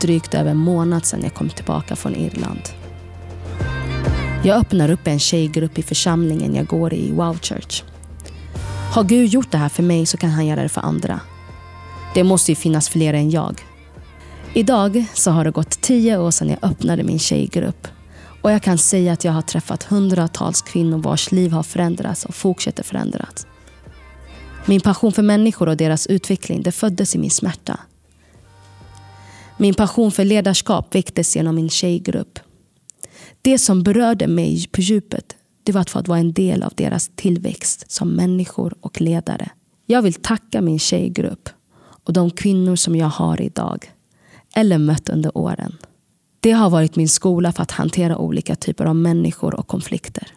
Drygt 0.05 0.33
över 0.33 0.51
en 0.51 0.57
månad 0.57 1.05
sedan 1.05 1.23
jag 1.23 1.33
kom 1.33 1.49
tillbaka 1.49 1.95
från 1.95 2.15
Irland. 2.15 2.61
Jag 4.43 4.57
öppnar 4.57 4.91
upp 4.91 5.07
en 5.07 5.19
tjejgrupp 5.19 5.79
i 5.79 5.83
församlingen 5.83 6.55
jag 6.55 6.65
går 6.65 6.93
i, 6.93 7.11
Wow 7.11 7.39
Church. 7.41 7.83
Har 8.93 9.03
Gud 9.03 9.29
gjort 9.29 9.51
det 9.51 9.57
här 9.57 9.69
för 9.69 9.83
mig 9.83 10.05
så 10.05 10.17
kan 10.17 10.29
han 10.29 10.45
göra 10.45 10.63
det 10.63 10.69
för 10.69 10.81
andra. 10.81 11.19
Det 12.13 12.23
måste 12.23 12.51
ju 12.51 12.55
finnas 12.55 12.89
fler 12.89 13.13
än 13.13 13.29
jag. 13.29 13.65
Idag 14.53 15.05
så 15.13 15.31
har 15.31 15.43
det 15.43 15.51
gått 15.51 15.81
tio 15.81 16.17
år 16.17 16.31
sedan 16.31 16.49
jag 16.49 16.71
öppnade 16.71 17.03
min 17.03 17.19
tjejgrupp. 17.19 17.87
Och 18.41 18.51
jag 18.51 18.61
kan 18.61 18.77
säga 18.77 19.13
att 19.13 19.23
jag 19.23 19.31
har 19.31 19.41
träffat 19.41 19.83
hundratals 19.83 20.61
kvinnor 20.61 20.97
vars 20.97 21.31
liv 21.31 21.51
har 21.51 21.63
förändrats 21.63 22.25
och 22.25 22.35
fortsätter 22.35 22.83
förändras. 22.83 23.47
Min 24.65 24.81
passion 24.81 25.11
för 25.11 25.23
människor 25.23 25.69
och 25.69 25.77
deras 25.77 26.07
utveckling 26.07 26.63
det 26.63 26.71
föddes 26.71 27.15
i 27.15 27.17
min 27.17 27.31
smärta. 27.31 27.79
Min 29.57 29.73
passion 29.73 30.11
för 30.11 30.25
ledarskap 30.25 30.95
väcktes 30.95 31.35
genom 31.35 31.55
min 31.55 31.69
tjejgrupp. 31.69 32.39
Det 33.41 33.57
som 33.57 33.83
berörde 33.83 34.27
mig 34.27 34.67
på 34.71 34.81
djupet 34.81 35.35
det 35.63 35.71
var 35.71 35.81
att 35.81 35.89
få 35.89 36.01
vara 36.01 36.19
en 36.19 36.33
del 36.33 36.63
av 36.63 36.73
deras 36.75 37.11
tillväxt 37.15 37.91
som 37.91 38.09
människor 38.09 38.75
och 38.81 39.01
ledare. 39.01 39.49
Jag 39.85 40.01
vill 40.01 40.13
tacka 40.13 40.61
min 40.61 40.79
tjejgrupp 40.79 41.49
och 42.03 42.13
de 42.13 42.31
kvinnor 42.31 42.75
som 42.75 42.95
jag 42.95 43.07
har 43.07 43.41
idag 43.41 43.91
eller 44.55 44.77
mött 44.77 45.09
under 45.09 45.37
åren. 45.37 45.77
Det 46.39 46.51
har 46.51 46.69
varit 46.69 46.95
min 46.95 47.09
skola 47.09 47.51
för 47.51 47.63
att 47.63 47.71
hantera 47.71 48.17
olika 48.17 48.55
typer 48.55 48.85
av 48.85 48.95
människor 48.95 49.55
och 49.55 49.67
konflikter. 49.67 50.27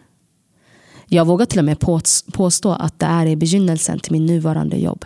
Jag 1.06 1.24
vågar 1.24 1.46
till 1.46 1.58
och 1.58 1.64
med 1.64 1.80
påstå 2.32 2.70
att 2.70 2.98
det 2.98 3.06
är 3.06 3.26
i 3.26 3.36
begynnelsen 3.36 4.00
till 4.00 4.12
min 4.12 4.26
nuvarande 4.26 4.76
jobb. 4.76 5.04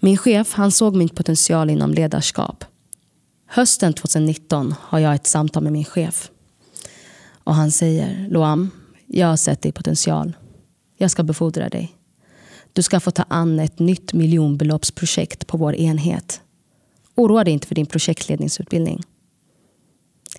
Min 0.00 0.16
chef 0.16 0.52
han 0.52 0.70
såg 0.70 0.96
min 0.96 1.08
potential 1.08 1.70
inom 1.70 1.94
ledarskap. 1.94 2.64
Hösten 3.46 3.92
2019 3.92 4.74
har 4.80 4.98
jag 4.98 5.14
ett 5.14 5.26
samtal 5.26 5.62
med 5.62 5.72
min 5.72 5.84
chef. 5.84 6.30
Och 7.44 7.54
Han 7.54 7.70
säger, 7.70 8.28
Loam, 8.30 8.70
jag 9.06 9.26
har 9.26 9.36
sett 9.36 9.62
din 9.62 9.72
potential. 9.72 10.36
Jag 10.96 11.10
ska 11.10 11.22
befordra 11.22 11.68
dig. 11.68 11.94
Du 12.72 12.82
ska 12.82 13.00
få 13.00 13.10
ta 13.10 13.24
an 13.28 13.60
ett 13.60 13.78
nytt 13.78 14.12
miljonbeloppsprojekt 14.12 15.46
på 15.46 15.56
vår 15.56 15.74
enhet. 15.74 16.40
Oroa 17.14 17.44
dig 17.44 17.52
inte 17.52 17.66
för 17.66 17.74
din 17.74 17.86
projektledningsutbildning. 17.86 19.02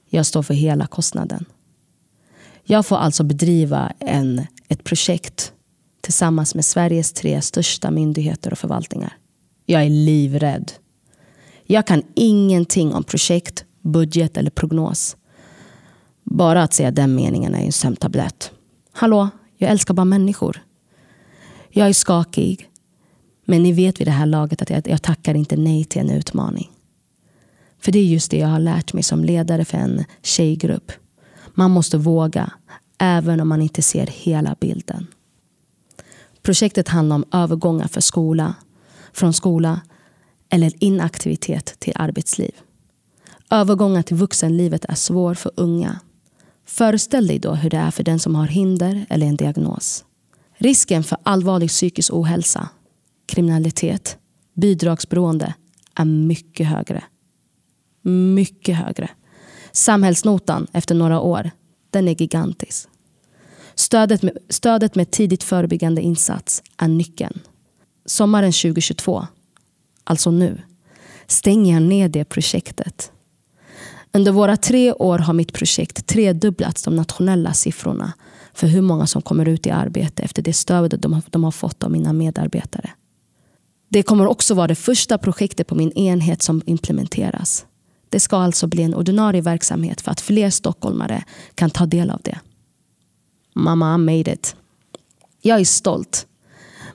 Jag 0.10 0.26
står 0.26 0.44
för 0.44 0.54
hela 0.54 0.88
kostnaden. 0.88 1.46
Jag 2.64 2.86
får 2.86 2.98
alltså 2.98 3.24
bedriva 3.24 3.94
en, 4.00 4.48
ett 4.68 4.84
projekt 4.84 5.54
tillsammans 6.02 6.56
med 6.56 6.66
Sveriges 6.66 7.14
tre 7.14 7.42
största 7.42 7.92
myndigheter 7.92 8.52
och 8.52 8.60
förvaltningar. 8.60 9.19
Jag 9.72 9.84
är 9.84 9.90
livrädd. 9.90 10.72
Jag 11.64 11.88
kan 11.88 12.04
ingenting 12.16 12.94
om 12.94 13.04
projekt, 13.04 13.66
budget 13.82 14.38
eller 14.38 14.52
prognos. 14.52 15.18
Bara 16.24 16.64
att 16.64 16.74
säga 16.74 16.92
den 16.92 17.16
meningen 17.16 17.56
är 17.56 17.66
en 17.66 17.72
sömntablett. 17.72 18.52
Hallå, 18.92 19.30
jag 19.58 19.72
älskar 19.72 19.94
bara 19.94 20.06
människor. 20.06 20.64
Jag 21.70 21.90
är 21.90 21.94
skakig. 21.94 22.70
Men 23.46 23.64
ni 23.64 23.72
vet 23.72 24.00
vid 24.00 24.08
det 24.08 24.12
här 24.12 24.26
laget 24.26 24.62
att 24.62 24.70
jag, 24.70 24.88
jag 24.88 25.02
tackar 25.02 25.34
inte 25.34 25.58
nej 25.58 25.86
till 25.86 26.02
en 26.02 26.10
utmaning. 26.10 26.72
För 27.80 27.92
det 27.92 28.00
är 28.00 28.06
just 28.06 28.32
det 28.32 28.38
jag 28.38 28.48
har 28.48 28.60
lärt 28.60 28.94
mig 28.94 29.04
som 29.04 29.24
ledare 29.24 29.66
för 29.66 29.78
en 29.78 30.04
tjejgrupp. 30.22 30.92
Man 31.54 31.72
måste 31.72 31.98
våga, 31.98 32.52
även 32.98 33.42
om 33.42 33.48
man 33.48 33.62
inte 33.62 33.82
ser 33.82 34.08
hela 34.08 34.56
bilden. 34.60 35.08
Projektet 36.42 36.88
handlar 36.88 37.16
om 37.16 37.26
övergångar 37.32 37.88
för 37.88 38.02
skola, 38.02 38.56
från 39.14 39.34
skola 39.34 39.82
eller 40.50 40.84
inaktivitet 40.84 41.76
till 41.80 41.94
arbetsliv. 41.96 42.52
Övergången 43.50 44.04
till 44.04 44.18
vuxenlivet 44.18 44.86
är 44.86 44.96
svår 44.96 45.34
för 45.34 45.52
unga. 45.56 46.00
Föreställ 46.66 47.28
dig 47.28 47.40
då 47.40 47.54
hur 47.54 47.70
det 47.70 47.78
är 47.78 47.92
för 47.92 48.04
den 48.04 48.20
som 48.20 48.36
har 48.36 48.48
hinder 48.48 49.06
eller 49.10 49.28
en 49.28 49.36
diagnos. 49.36 50.06
Risken 50.58 51.04
för 51.04 51.18
allvarlig 51.24 51.70
psykisk 51.70 52.14
ohälsa, 52.14 52.70
kriminalitet, 53.26 54.18
bidragsberoende 54.54 55.54
är 55.96 56.06
mycket 56.06 56.68
högre. 56.68 57.04
Mycket 58.02 58.76
högre. 58.76 59.10
Samhällsnotan 59.72 60.68
efter 60.74 60.96
några 60.96 61.20
år, 61.20 61.52
den 61.90 62.08
är 62.08 62.22
gigantisk. 62.22 62.90
Stödet 63.76 64.22
med, 64.22 64.38
stödet 64.50 64.96
med 64.96 65.12
tidigt 65.12 65.44
förebyggande 65.44 66.02
insats 66.02 66.64
är 66.78 66.88
nyckeln 66.88 67.40
sommaren 68.10 68.52
2022, 68.52 69.28
alltså 70.04 70.32
nu, 70.32 70.62
stänger 71.28 71.74
jag 71.74 71.84
ner 71.84 72.10
det 72.10 72.26
projektet. 72.26 73.12
Under 74.14 74.32
våra 74.32 74.58
tre 74.58 74.94
år 74.94 75.20
har 75.20 75.34
mitt 75.34 75.54
projekt 75.54 76.08
tredubblats 76.08 76.84
de 76.84 76.96
nationella 76.96 77.54
siffrorna 77.54 78.14
för 78.54 78.68
hur 78.68 78.82
många 78.82 79.08
som 79.08 79.22
kommer 79.22 79.48
ut 79.48 79.68
i 79.68 79.72
arbete 79.72 80.24
efter 80.24 80.42
det 80.42 80.54
stöd 80.54 81.00
de 81.30 81.44
har 81.44 81.52
fått 81.52 81.84
av 81.84 81.92
mina 81.92 82.14
medarbetare. 82.14 82.90
Det 83.90 84.04
kommer 84.04 84.28
också 84.28 84.54
vara 84.54 84.68
det 84.68 84.76
första 84.76 85.18
projektet 85.18 85.68
på 85.68 85.76
min 85.76 85.92
enhet 85.92 86.42
som 86.42 86.62
implementeras. 86.66 87.66
Det 88.10 88.20
ska 88.20 88.38
alltså 88.38 88.68
bli 88.68 88.84
en 88.84 88.96
ordinarie 88.96 89.42
verksamhet 89.42 90.02
för 90.02 90.12
att 90.12 90.22
fler 90.22 90.50
stockholmare 90.50 91.24
kan 91.56 91.70
ta 91.70 91.86
del 91.86 92.10
av 92.10 92.22
det. 92.24 92.40
Mamma, 93.56 93.96
I 93.96 93.98
made 93.98 94.34
it. 94.34 94.56
Jag 95.42 95.60
är 95.60 95.66
stolt 95.66 96.28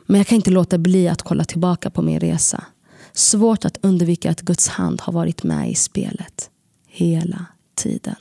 men 0.07 0.19
jag 0.19 0.27
kan 0.27 0.37
inte 0.37 0.51
låta 0.51 0.79
bli 0.79 1.09
att 1.09 1.23
kolla 1.23 1.45
tillbaka 1.45 1.91
på 1.91 2.03
min 2.03 2.21
resa. 2.21 2.65
Svårt 3.13 3.65
att 3.65 3.79
undvika 3.83 4.31
att 4.31 4.41
Guds 4.41 4.69
hand 4.69 5.01
har 5.01 5.13
varit 5.13 5.43
med 5.43 5.71
i 5.71 5.75
spelet. 5.75 6.51
Hela 6.87 7.47
tiden. 7.75 8.17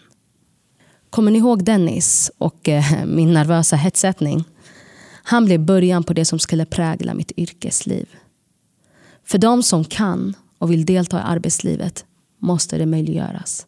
Kommer 1.10 1.32
ni 1.32 1.38
ihåg 1.38 1.64
Dennis 1.64 2.32
och 2.38 2.70
eh, 2.70 3.06
min 3.06 3.34
nervösa 3.34 3.76
hetsättning? 3.76 4.44
Han 5.24 5.46
blev 5.46 5.60
början 5.60 6.04
på 6.04 6.14
det 6.14 6.26
som 6.26 6.40
skulle 6.40 6.66
prägla 6.66 7.14
mitt 7.14 7.32
yrkesliv. 7.38 8.06
För 9.26 9.38
de 9.38 9.64
som 9.64 9.86
kan 9.86 10.36
och 10.58 10.72
vill 10.72 10.86
delta 10.86 11.18
i 11.20 11.22
arbetslivet 11.22 12.06
måste 12.40 12.78
det 12.78 12.86
möjliggöras. 12.86 13.66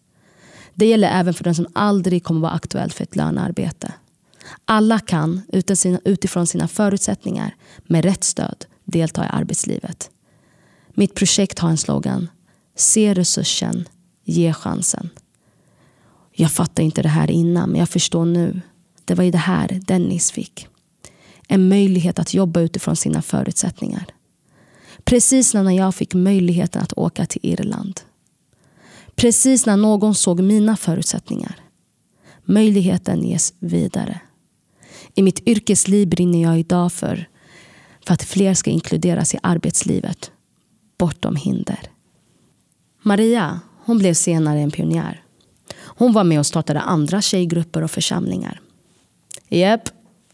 Det 0.74 0.86
gäller 0.86 1.08
även 1.08 1.34
för 1.34 1.44
den 1.44 1.56
som 1.56 1.68
aldrig 1.74 2.24
kommer 2.24 2.42
vara 2.42 2.52
aktuell 2.52 2.92
för 2.92 3.04
ett 3.04 3.16
lönearbete. 3.16 3.94
Alla 4.66 5.00
kan 5.00 5.42
utifrån 6.04 6.48
sina 6.48 6.68
förutsättningar 6.68 7.56
med 7.84 8.06
rätt 8.06 8.24
stöd 8.24 8.66
delta 8.86 9.26
i 9.26 9.28
arbetslivet. 9.32 10.10
Mitt 10.94 11.16
projekt 11.16 11.60
har 11.60 11.70
en 11.70 11.78
slogan. 11.78 12.30
Se 12.76 13.14
resursen, 13.14 13.88
ge 14.24 14.54
chansen. 14.54 15.10
Jag 16.32 16.52
fattade 16.52 16.84
inte 16.84 17.02
det 17.02 17.10
här 17.10 17.32
innan, 17.32 17.70
men 17.70 17.80
jag 17.80 17.90
förstår 17.90 18.26
nu. 18.26 18.62
Det 19.06 19.16
var 19.16 19.24
ju 19.24 19.32
det 19.32 19.38
här 19.38 19.82
Dennis 19.88 20.32
fick. 20.32 20.68
En 21.48 21.70
möjlighet 21.70 22.20
att 22.20 22.34
jobba 22.34 22.60
utifrån 22.60 22.96
sina 22.96 23.22
förutsättningar. 23.22 24.06
Precis 25.04 25.54
när 25.54 25.72
jag 25.72 25.96
fick 25.96 26.14
möjligheten 26.14 26.82
att 26.82 26.94
åka 26.94 27.26
till 27.26 27.40
Irland. 27.44 28.02
Precis 29.16 29.66
när 29.66 29.78
någon 29.78 30.16
såg 30.16 30.40
mina 30.40 30.78
förutsättningar. 30.78 31.56
Möjligheten 32.46 33.24
ges 33.24 33.54
vidare. 33.60 34.20
I 35.16 35.22
mitt 35.22 35.48
yrkesliv 35.48 36.08
brinner 36.08 36.42
jag 36.42 36.60
idag 36.60 36.94
för, 36.94 37.28
för 38.06 38.14
att 38.14 38.24
fler 38.24 38.54
ska 38.54 38.70
inkluderas 38.70 39.34
i 39.34 39.38
arbetslivet 39.44 40.32
bortom 40.98 41.36
hinder. 41.36 41.80
Maria 43.02 43.60
hon 43.86 43.98
blev 43.98 44.14
senare 44.14 44.60
en 44.60 44.72
pionjär. 44.72 45.24
Hon 45.78 46.14
var 46.14 46.24
med 46.24 46.40
och 46.40 46.46
startade 46.46 46.80
andra 46.80 47.22
tjejgrupper 47.22 47.82
och 47.82 47.92
församlingar. 47.92 48.62
Japp, 49.50 49.90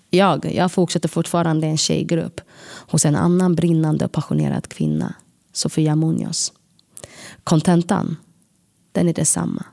jag, 0.09 0.53
jag 0.55 0.71
fortsätter 0.71 1.09
fortfarande 1.09 1.67
en 1.67 1.77
tjejgrupp 1.77 2.41
hos 2.87 3.05
en 3.05 3.15
annan 3.15 3.55
brinnande 3.55 4.05
och 4.05 4.11
passionerad 4.11 4.67
kvinna, 4.67 5.13
Sofia 5.53 5.95
Munoz. 5.95 6.53
Kontentan, 7.43 8.17
den 8.91 9.09
är 9.09 9.13
detsamma. 9.13 9.65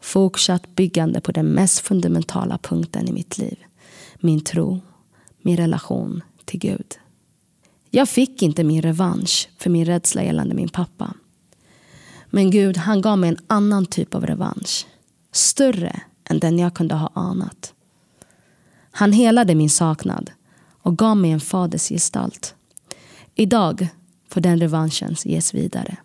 Fortsatt 0.00 0.74
byggande 0.74 1.20
på 1.20 1.32
den 1.32 1.46
mest 1.46 1.80
fundamentala 1.80 2.58
punkten 2.58 3.08
i 3.08 3.12
mitt 3.12 3.38
liv. 3.38 3.58
Min 4.20 4.40
tro, 4.40 4.80
min 5.42 5.56
relation 5.56 6.22
till 6.44 6.60
Gud. 6.60 6.98
Jag 7.90 8.08
fick 8.08 8.42
inte 8.42 8.64
min 8.64 8.82
revansch 8.82 9.48
för 9.58 9.70
min 9.70 9.84
rädsla 9.84 10.24
gällande 10.24 10.54
min 10.54 10.68
pappa. 10.68 11.14
Men 12.30 12.50
Gud, 12.50 12.76
han 12.76 13.00
gav 13.00 13.18
mig 13.18 13.28
en 13.28 13.38
annan 13.46 13.86
typ 13.86 14.14
av 14.14 14.26
revansch. 14.26 14.86
Större 15.32 16.00
än 16.24 16.38
den 16.38 16.58
jag 16.58 16.74
kunde 16.74 16.94
ha 16.94 17.10
anat. 17.14 17.74
Han 18.90 19.12
helade 19.12 19.54
min 19.54 19.70
saknad 19.70 20.30
och 20.82 20.98
gav 20.98 21.16
mig 21.16 21.30
en 21.30 21.40
faders 21.40 21.88
gestalt. 21.88 22.54
Idag 23.34 23.88
får 24.28 24.40
den 24.40 24.60
revanschen 24.60 25.16
ges 25.24 25.54
vidare. 25.54 25.96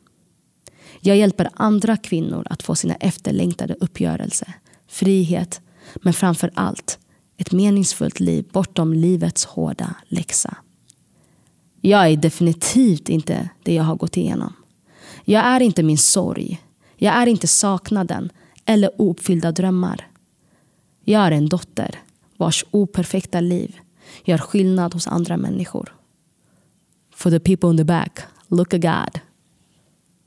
Jag 1.01 1.18
hjälper 1.18 1.49
andra 1.53 1.97
kvinnor 1.97 2.47
att 2.49 2.64
få 2.64 2.76
sina 2.76 2.95
efterlängtade 2.95 3.76
uppgörelse, 3.80 4.53
frihet, 4.88 5.61
men 5.95 6.14
framför 6.14 6.51
allt 6.53 6.99
ett 7.44 7.52
meningsfullt 7.52 8.20
liv 8.20 8.46
bortom 8.52 8.94
livets 8.94 9.46
hårda 9.46 9.96
läxa. 10.08 10.58
Jag 11.82 12.10
är 12.10 12.18
definitivt 12.18 13.10
inte 13.10 13.50
det 13.64 13.74
jag 13.74 13.84
har 13.84 13.96
gått 13.96 14.18
igenom. 14.18 14.54
Jag 15.26 15.46
är 15.46 15.60
inte 15.60 15.84
min 15.84 15.98
sorg. 15.98 16.62
Jag 16.96 17.16
är 17.16 17.28
inte 17.28 17.48
saknaden 17.48 18.30
eller 18.66 19.02
ouppfyllda 19.02 19.52
drömmar. 19.52 20.08
Jag 21.04 21.22
är 21.22 21.32
en 21.32 21.50
dotter 21.50 22.00
vars 22.38 22.66
operfekta 22.72 23.39
liv 23.39 23.80
gör 24.26 24.38
skillnad 24.38 24.94
hos 24.94 25.08
andra 25.08 25.38
människor. 25.38 25.96
For 27.16 27.32
the 27.32 27.39
people 27.39 27.70
in 27.70 27.78
the 27.78 27.84
back, 27.84 28.20
look 28.48 28.74
a 28.74 28.78
God. 28.78 29.20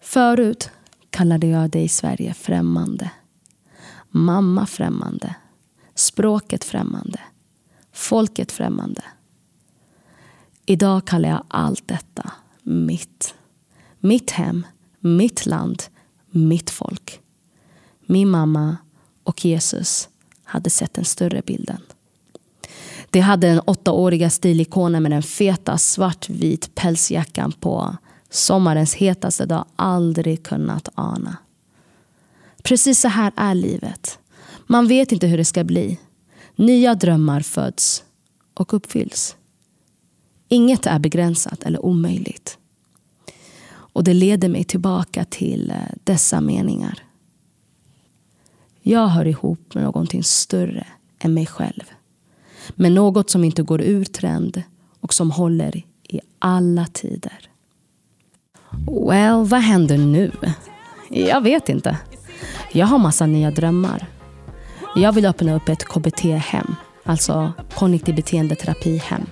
Förut 0.00 0.70
kallade 1.10 1.46
jag 1.46 1.70
dig 1.70 1.84
i 1.84 1.88
Sverige 1.88 2.34
främmande. 2.34 3.10
Mamma 4.10 4.66
främmande. 4.66 5.34
Språket 5.96 6.64
främmande. 6.64 7.20
Folket 7.92 8.52
främmande. 8.52 9.02
Idag 10.66 11.06
kallar 11.06 11.28
jag 11.28 11.44
allt 11.48 11.88
detta 11.88 12.32
mitt. 12.62 13.34
Mitt 14.00 14.30
hem, 14.30 14.66
mitt 15.00 15.46
land, 15.46 15.82
mitt 16.30 16.70
folk. 16.70 17.20
Min 18.06 18.28
mamma 18.28 18.76
och 19.22 19.44
Jesus 19.44 20.08
hade 20.44 20.70
sett 20.70 20.94
den 20.94 21.04
större 21.04 21.42
bilden. 21.46 21.80
De 23.10 23.20
hade 23.20 23.46
den 23.46 23.60
åttaåriga 23.66 24.30
stilikonen 24.30 25.02
med 25.02 25.12
den 25.12 25.22
feta 25.22 25.78
svartvit 25.78 26.74
pälsjackan 26.74 27.52
på 27.52 27.96
sommarens 28.30 28.94
hetaste 28.94 29.46
dag 29.46 29.64
aldrig 29.76 30.42
kunnat 30.42 30.88
ana. 30.94 31.36
Precis 32.62 33.00
så 33.00 33.08
här 33.08 33.32
är 33.36 33.54
livet. 33.54 34.18
Man 34.66 34.88
vet 34.88 35.12
inte 35.12 35.26
hur 35.26 35.36
det 35.36 35.44
ska 35.44 35.64
bli. 35.64 35.98
Nya 36.56 36.94
drömmar 36.94 37.40
föds 37.40 38.04
och 38.54 38.74
uppfylls. 38.74 39.36
Inget 40.48 40.86
är 40.86 40.98
begränsat 40.98 41.62
eller 41.62 41.84
omöjligt. 41.84 42.58
Och 43.68 44.04
det 44.04 44.14
leder 44.14 44.48
mig 44.48 44.64
tillbaka 44.64 45.24
till 45.24 45.70
eh, 45.70 45.76
dessa 46.04 46.40
meningar. 46.40 47.02
Jag 48.82 49.06
hör 49.06 49.26
ihop 49.26 49.74
med 49.74 49.84
någonting 49.84 50.24
större 50.24 50.86
än 51.18 51.34
mig 51.34 51.46
själv. 51.46 51.84
Med 52.74 52.92
något 52.92 53.30
som 53.30 53.44
inte 53.44 53.62
går 53.62 53.80
ur 53.82 54.04
trend 54.04 54.62
och 55.00 55.14
som 55.14 55.30
håller 55.30 55.82
i 56.02 56.20
alla 56.38 56.86
tider. 56.86 57.50
Well, 58.86 59.44
vad 59.44 59.60
händer 59.60 59.98
nu? 59.98 60.32
Jag 61.10 61.40
vet 61.40 61.68
inte. 61.68 61.98
Jag 62.72 62.86
har 62.86 62.98
massa 62.98 63.26
nya 63.26 63.50
drömmar. 63.50 64.06
Jag 64.98 65.12
vill 65.12 65.26
öppna 65.26 65.54
upp 65.54 65.68
ett 65.68 65.84
KBT-hem, 65.84 66.74
alltså 67.04 67.52
kognitiv 67.74 68.14
beteendeterapi-hem. 68.14 69.26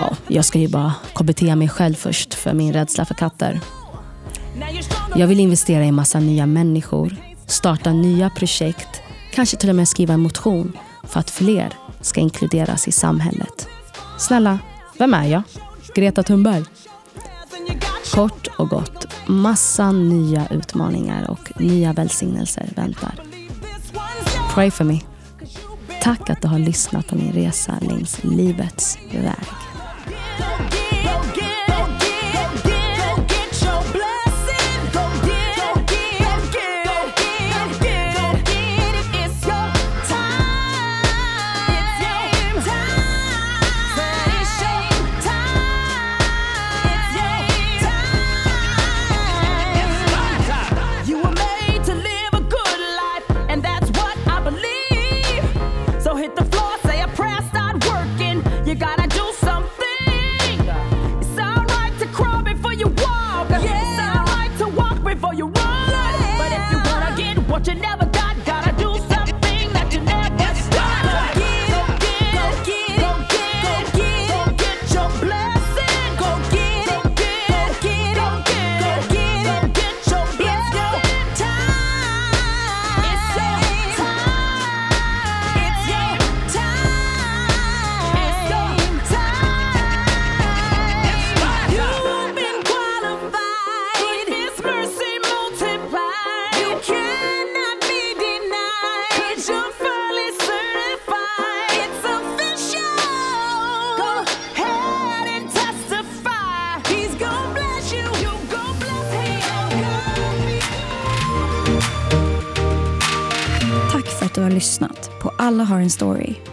Ja, 0.00 0.16
jag 0.28 0.44
ska 0.44 0.58
ju 0.58 0.68
bara 0.68 0.94
KBT 1.14 1.42
mig 1.42 1.68
själv 1.68 1.94
först 1.94 2.34
för 2.34 2.52
min 2.52 2.72
rädsla 2.72 3.04
för 3.04 3.14
katter. 3.14 3.60
Jag 5.16 5.26
vill 5.26 5.40
investera 5.40 5.84
i 5.84 5.92
massa 5.92 6.20
nya 6.20 6.46
människor, 6.46 7.16
starta 7.46 7.92
nya 7.92 8.30
projekt, 8.30 9.02
kanske 9.34 9.56
till 9.56 9.68
och 9.68 9.76
med 9.76 9.88
skriva 9.88 10.14
en 10.14 10.20
motion 10.20 10.72
för 11.04 11.20
att 11.20 11.30
fler 11.30 11.72
ska 12.00 12.20
inkluderas 12.20 12.88
i 12.88 12.92
samhället. 12.92 13.68
Snälla, 14.18 14.58
vem 14.98 15.14
är 15.14 15.26
jag? 15.26 15.42
Greta 15.94 16.22
Thunberg. 16.22 16.64
Kort 18.14 18.46
och 18.58 18.68
gott, 18.68 19.06
massa 19.26 19.92
nya 19.92 20.46
utmaningar 20.48 21.30
och 21.30 21.60
nya 21.60 21.92
välsignelser 21.92 22.68
väntar. 22.76 23.31
Pray 24.54 24.70
for 24.70 24.84
me. 24.84 25.00
Tack 26.02 26.30
att 26.30 26.42
du 26.42 26.48
har 26.48 26.58
lyssnat 26.58 27.06
på 27.06 27.16
min 27.16 27.32
resa 27.32 27.78
längs 27.80 28.24
livets 28.24 28.98
väg. 29.12 30.81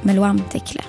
Loam 0.04 0.40
Tekle. 0.50 0.89